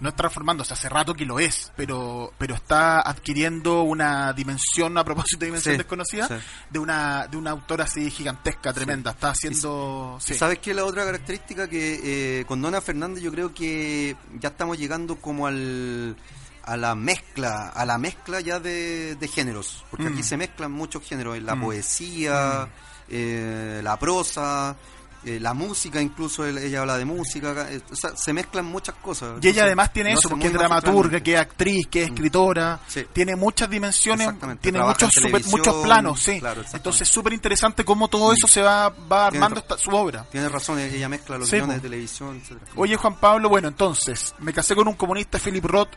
[0.00, 5.04] no está transformándose, hace rato que lo es, pero pero está adquiriendo una dimensión a
[5.04, 6.34] propósito de dimensión Sí, desconocida sí.
[6.70, 10.18] de una de una autora así gigantesca, tremenda, está haciendo.
[10.20, 11.68] ¿Sabes qué es la otra característica?
[11.68, 16.16] Que eh, con Dona Fernández yo creo que ya estamos llegando como al
[16.64, 20.12] a la mezcla, a la mezcla ya de, de géneros, porque Mm.
[20.12, 21.62] aquí se mezclan muchos géneros, la Mm.
[21.62, 22.68] poesía,
[23.10, 24.76] eh, la prosa,
[25.24, 28.94] eh, la música, incluso él- ella habla de música, eh, o sea, se mezclan muchas
[28.96, 29.32] cosas.
[29.42, 33.04] Y ella además tiene eso, porque es dramaturga, que es actriz, que es escritora, Sí.
[33.12, 34.28] tiene muchas dimensiones,
[34.60, 36.38] tiene muchos super- muchos planos, sí.
[36.38, 36.62] claro.
[36.72, 40.24] Entonces es súper interesante cómo todo eso se va, va armando esta- su obra.
[40.30, 42.40] Tienes razón, ella mezcla los guiones de televisión.
[42.76, 45.90] Oye, Juan Pablo, bueno, entonces, me casé con un comunista, Philip Roth,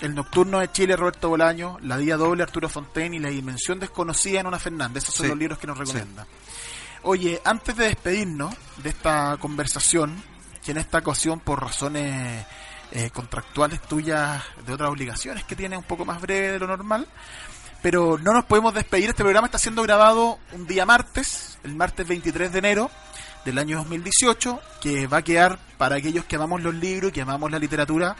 [0.00, 4.40] El Nocturno de Chile, Roberto Bolaño, La Día Doble, Arturo Fontaine y La Dimensión Desconocida
[4.40, 5.04] en una Fernández.
[5.04, 5.84] Esos son Sí, los libros que nos sí.
[5.84, 6.26] recomienda.
[7.02, 10.22] Oye, antes de despedirnos de esta conversación,
[10.64, 12.44] que en esta ocasión, por razones
[12.92, 17.06] eh, contractuales tuyas, de otras obligaciones que tienes un poco más breve de lo normal,
[17.82, 19.10] Pero no nos podemos despedir.
[19.10, 22.90] Este programa está siendo grabado un día martes, el martes 23 de enero
[23.44, 27.20] del año 2018, que va a quedar para aquellos que amamos los libros y que
[27.20, 28.16] amamos la literatura,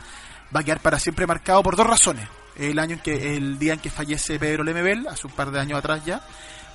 [0.54, 2.28] va a quedar para siempre marcado por dos razones.
[2.56, 5.60] El año en que, el día en que fallece Pedro Lemebel, hace un par de
[5.60, 6.22] años atrás ya.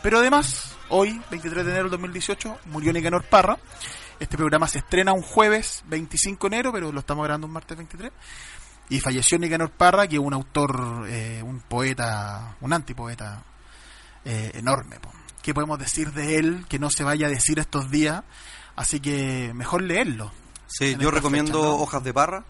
[0.03, 3.57] Pero además, hoy, 23 de enero del 2018, murió Nicanor Parra.
[4.19, 7.77] Este programa se estrena un jueves 25 de enero, pero lo estamos grabando un martes
[7.77, 8.11] 23.
[8.89, 13.43] Y falleció Nicanor Parra, que es un autor, eh, un poeta, un antipoeta
[14.25, 14.99] eh, enorme.
[14.99, 15.11] po.
[15.41, 18.23] ¿Qué podemos decir de él que no se vaya a decir estos días?
[18.75, 20.31] Así que mejor leerlo.
[20.67, 21.75] Sí, yo recomiendo fecha, ¿no?
[21.75, 22.43] Hojas de Parra.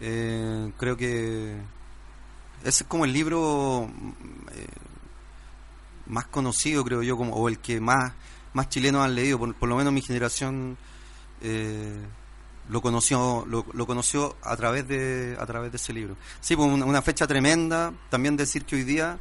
[0.00, 1.56] Eh, creo que
[2.64, 3.90] ese es como el libro
[4.52, 4.66] eh,
[6.06, 8.12] más conocido, creo yo, como, o el que más,
[8.52, 9.38] más chilenos han leído.
[9.38, 10.76] Por, por lo menos mi generación
[11.40, 12.00] eh,
[12.68, 16.16] lo conoció lo, conoció a través de a través de ese libro.
[16.40, 17.92] Sí, pues una fecha tremenda.
[18.10, 19.18] También decir que hoy día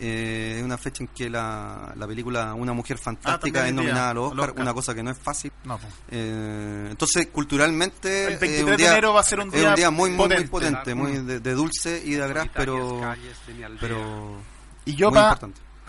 [0.00, 4.10] eh, es una fecha en que la, la película Una mujer fantástica también es nominada
[4.10, 4.62] al Oscar, Oscar.
[4.62, 5.52] una cosa que no es fácil.
[5.64, 5.78] No.
[6.10, 9.54] Eh, entonces, culturalmente, El eh, 23 un de día- enero va a ser un es
[9.60, 10.48] día un día muy, muy, muy potente.
[10.50, 13.00] potente, muy de, de dulce y de agraz, pero,
[13.78, 14.36] pero
[14.84, 15.38] Y yo para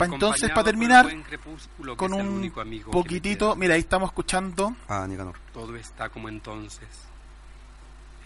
[0.00, 1.08] entonces, para terminar,
[1.96, 2.50] con un
[2.90, 4.74] poquitito, mira, ahí estamos escuchando.
[4.88, 5.36] Ah, Nicanor.
[5.52, 6.88] Todo está como entonces.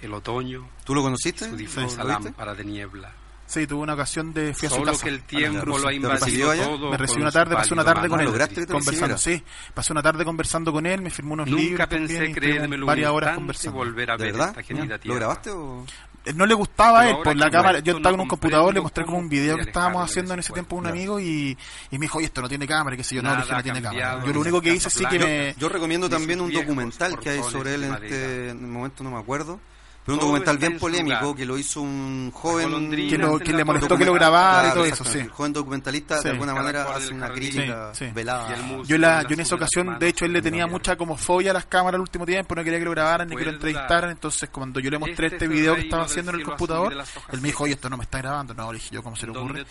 [0.03, 1.49] El otoño, ¿Tú lo conociste?
[1.49, 3.13] su difusa lámpara de niebla.
[3.47, 5.05] Sí, tuve una ocasión de fui a su Solo casa.
[5.05, 6.65] que el a tiempo lo ha ¿Te recibió invadido allá?
[6.65, 6.91] todo.
[6.91, 8.27] Me recibió con una tarde, pasé una tarde con él.
[8.27, 9.43] Ah, ¿Lograste que Conversando, sí.
[9.73, 11.87] Pasé una tarde conversando con él, me firmó unos Nunca libros.
[11.89, 13.79] pensé creérmelo estuvimos un varias horas conversando.
[13.79, 14.59] volver a ¿De ver verdad?
[14.59, 15.87] esta ¿Lo grabaste o...?
[16.25, 17.79] Eh, No le gustaba a él, por la que cámara.
[17.79, 20.41] Yo estaba en no un computador, le mostré como un video que estábamos haciendo en
[20.41, 20.99] ese tiempo un cuerpo.
[20.99, 21.57] amigo y,
[21.93, 23.81] y me dijo, oye, esto no tiene cámara, qué sé yo, no, dije, no tiene
[23.81, 24.25] cámara.
[24.27, 25.55] Yo lo único que hice sí que me...
[25.57, 29.61] Yo recomiendo también un documental que hay sobre él en este momento no me acuerdo,
[30.07, 33.99] pero un documental bien polémico que lo hizo un joven Que, lo, que le molestó
[33.99, 35.19] que lo grabara y todo eso, sí.
[35.19, 36.25] El joven documentalista Sí.
[36.25, 38.11] de alguna manera hace una crítica Sí, sí.
[38.15, 38.49] velada.
[38.87, 41.51] Yo, la, en yo en esa ocasión, de hecho, él le tenía mucha como fobia
[41.51, 44.11] a las cámaras al último tiempo, no quería que lo grabaran ni que lo entrevistaran.
[44.11, 46.93] Entonces, cuando yo le mostré Este este video que estaba haciendo en el computador,
[47.33, 48.55] él me dijo, oye, esto no me está grabando.
[48.55, 49.67] No, le dije yo, ¿cómo se le ocurre?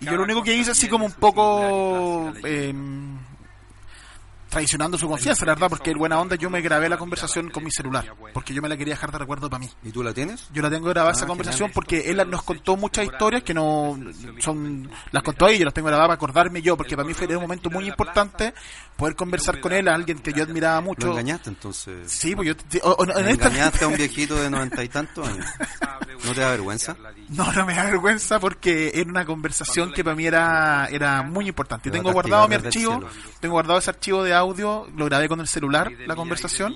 [0.00, 2.72] y yo lo único que hice así como un poco eh,
[4.54, 7.64] traicionando su confianza, la verdad, porque el buena onda yo me grabé la conversación con
[7.64, 9.68] mi celular, porque yo me la quería dejar de recuerdo para mí.
[9.82, 10.48] ¿Y tú la tienes?
[10.52, 13.98] Yo la tengo grabada Ah, esa conversación porque él nos contó muchas historias que no
[14.40, 17.26] son las contó ahí, yo las tengo grabadas para acordarme yo, porque para mí fue
[17.36, 18.54] un momento muy importante
[18.96, 21.10] poder conversar con él, a alguien que yo admiraba Lo mucho.
[21.10, 22.10] engañaste entonces.
[22.12, 25.26] Sí, pues yo o- o- en esta Engañaste a un viejito de noventa y tantos
[25.28, 25.44] años.
[26.24, 26.96] ¿No te da vergüenza?
[27.28, 31.48] No, no me da vergüenza porque era una conversación que para mí era, era muy
[31.48, 31.90] importante.
[31.90, 33.02] Tengo guardado mi archivo,
[33.40, 36.74] tengo guardado ese archivo de audio, lo grabé con el celular, la conversación,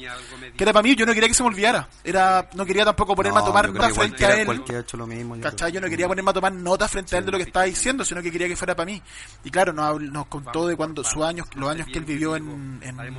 [0.56, 1.88] que era para mí, yo no quería que se me olvidara.
[2.04, 4.46] Era, no quería tampoco ponerme a No, tomar yo creo nota frente a él.
[4.46, 5.36] cualquiera ha hecho lo mismo.
[5.36, 5.72] yo ¿Cachai?
[5.72, 8.04] Yo no quería ponerme a tomar nota frente a él de lo que estaba diciendo,
[8.04, 9.02] sino que quería que fuera para mí.
[9.44, 12.80] Y claro, nos, nos contó de cuando sus años, los años que él vivió en,
[12.82, 13.16] en, en-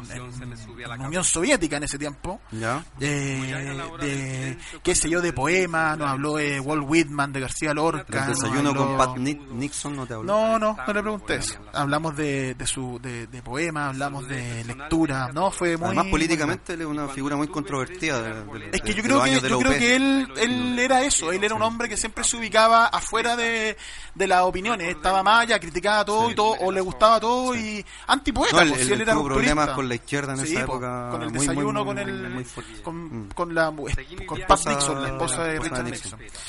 [0.91, 2.39] en Unión Soviética en ese tiempo.
[2.51, 2.83] ¿Ya?
[2.99, 8.25] Eh, de, qué sé yo, de poemas, nos habló de Walt Whitman, de García Lorca.
[8.25, 10.31] ¿El desayuno habló- con Pat Ni- Nixon no te habló?
[10.31, 11.59] No, no, no le pregunté eso.
[11.73, 15.87] Hablamos de, de su de, de poemas, hablamos de lectura, no, fue muy...
[15.87, 18.21] Además, políticamente él es una figura muy controvertida.
[18.21, 21.43] de- de- Es que yo creo que, yo creo que él, él era eso, él
[21.43, 23.77] era un hombre que siempre se ubicaba afuera de,
[24.15, 28.55] de las opiniones, estaba maya, criticaba todo y todo, o le gustaba todo y antipoeta,
[28.57, 29.75] No, él, pues, él si él era tuvo problemas rupturista.
[29.75, 31.07] con la izquierda en Sí, esa po, época.
[31.11, 32.81] con el muy, muy, desayuno, muy, con el, muy fuerte.
[32.81, 33.29] con, Mm.
[33.33, 33.65] con la,
[34.25, 36.19] con Pat Nixon, la esposa de la esposa Richard Nixon.
[36.19, 36.39] Nixon.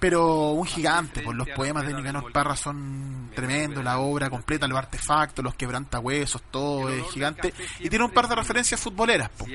[0.00, 4.78] Pero un gigante, pues los poemas de Nicanor Parra son tremendos, la obra completa, los
[4.78, 7.52] artefactos, los quebrantahuesos, todo es gigante.
[7.80, 9.28] Y tiene un par de referencias futboleras.
[9.30, 9.46] po.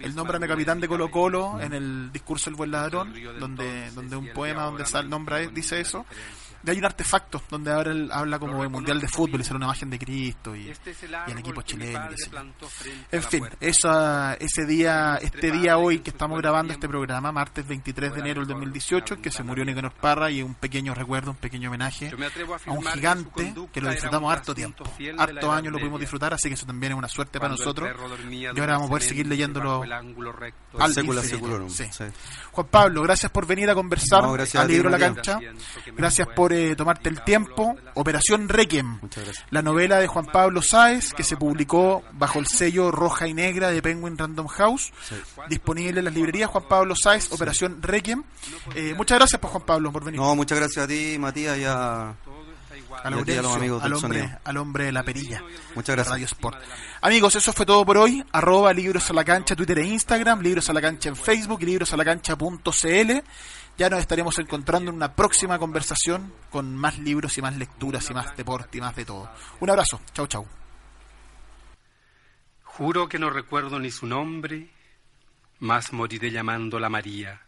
[0.00, 4.16] El nombre de capitán de Colo Colo en el discurso del buen ladrón, donde, donde
[4.16, 6.06] un poema donde sale, nombra, dice eso.
[6.66, 9.56] Y hay un artefacto donde ahora él habla como de mundial de fútbol y sale
[9.56, 12.08] una imagen de Cristo y, y el equipo chileno.
[13.10, 18.14] En fin, esa, ese día, este día hoy que estamos grabando este programa, martes 23
[18.14, 21.68] de enero del 2018, que se murió Nicanor Parra y un pequeño recuerdo, un pequeño
[21.68, 22.10] homenaje
[22.66, 24.84] a un gigante que lo disfrutamos harto tiempo.
[25.16, 27.88] Harto años lo pudimos disfrutar, así que eso también es una suerte para nosotros.
[28.30, 29.82] Y ahora vamos a poder seguir leyéndolo
[30.78, 30.94] al
[31.68, 31.84] Sí.
[32.52, 34.98] Juan Pablo, gracias por venir a conversar al libro La.
[34.98, 35.38] Cancha.
[35.96, 37.76] Gracias por eh, tomarte el tiempo.
[37.94, 39.00] Operación Requiem,
[39.50, 43.70] la novela de Juan Pablo Sáez, que se publicó bajo el sello roja y negra
[43.70, 44.92] de Penguin Random House,
[45.48, 46.50] disponible en las librerías.
[46.50, 48.22] Juan Pablo Sáez, Operación Requiem.
[48.74, 50.20] Eh, muchas gracias, por Juan Pablo, por venir.
[50.20, 52.10] No, muchas gracias a ti, Matías, y a...
[52.10, 52.14] a
[53.04, 55.42] a a los amigos al hombre, al hombre de la perilla.
[55.74, 56.12] Muchas gracias.
[56.12, 56.58] Radio Sport.
[57.00, 58.24] Amigos, eso fue todo por hoy.
[58.32, 61.66] Arroba Libros a la Cancha, Twitter e Instagram, Libros a la Cancha en Facebook y
[61.66, 63.22] librosalacancha.cl.
[63.78, 68.12] Ya nos estaremos encontrando en una próxima conversación con más libros y más lecturas y
[68.12, 69.30] más deporte y más de todo.
[69.60, 70.00] Un abrazo.
[70.12, 70.44] Chau, chau.
[72.64, 74.68] Juro que no recuerdo ni su nombre,
[75.60, 77.40] más moriré llamándola María.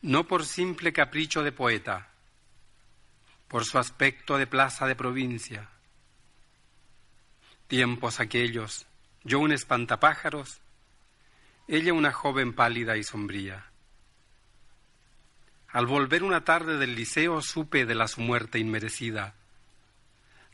[0.00, 2.08] No por simple capricho de poeta,
[3.46, 5.68] por su aspecto de plaza de provincia.
[7.68, 8.86] Tiempos aquellos,
[9.22, 10.60] yo un espantapájaros,
[11.68, 13.71] ella una joven pálida y sombría.
[15.72, 19.34] Al volver una tarde del liceo supe de la su muerte inmerecida,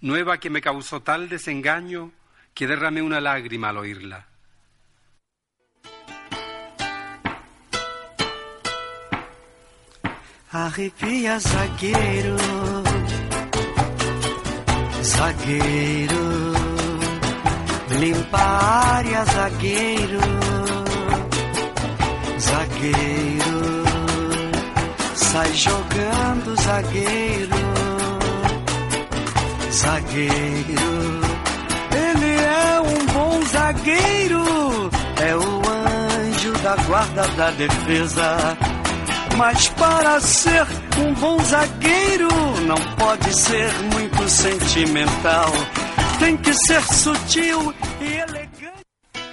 [0.01, 2.13] nueva que me causó tal desengaño
[2.55, 4.29] que derramé una lágrima al oírla.
[10.51, 12.37] Arrepia, zagueiro,
[15.03, 16.53] zagueiro,
[18.01, 20.21] limpa área, zagueiro,
[22.39, 23.78] zagueiro,
[25.39, 27.57] sai jogando, zagueiro,
[29.71, 31.21] zagueiro,
[31.95, 34.91] ele é um bom zagueiro,
[35.23, 35.63] é o
[36.27, 38.37] anjo da guarda da defesa.
[39.37, 40.67] Mas para ser
[40.99, 42.29] um bom zagueiro,
[42.67, 45.53] não pode ser muito sentimental.
[46.19, 48.83] Tem que ser sutil e elegante.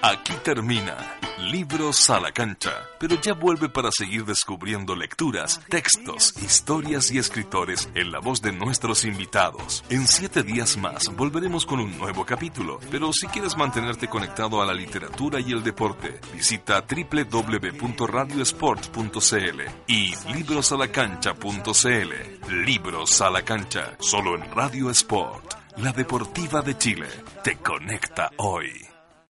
[0.04, 7.12] Aquí termina Libros a la cancha, pero ya vuelve para seguir descubriendo lecturas, textos, historias
[7.12, 9.84] y escritores en la voz de nuestros invitados.
[9.90, 14.66] En siete días más volveremos con un nuevo capítulo, pero si quieres mantenerte conectado a
[14.66, 22.56] la literatura y el deporte, visita www.radiosport.cl y librosalacancha.cl.
[22.66, 27.10] Libros a la cancha, solo en Radio Sport, la deportiva de Chile.
[27.44, 28.95] Te conecta hoy.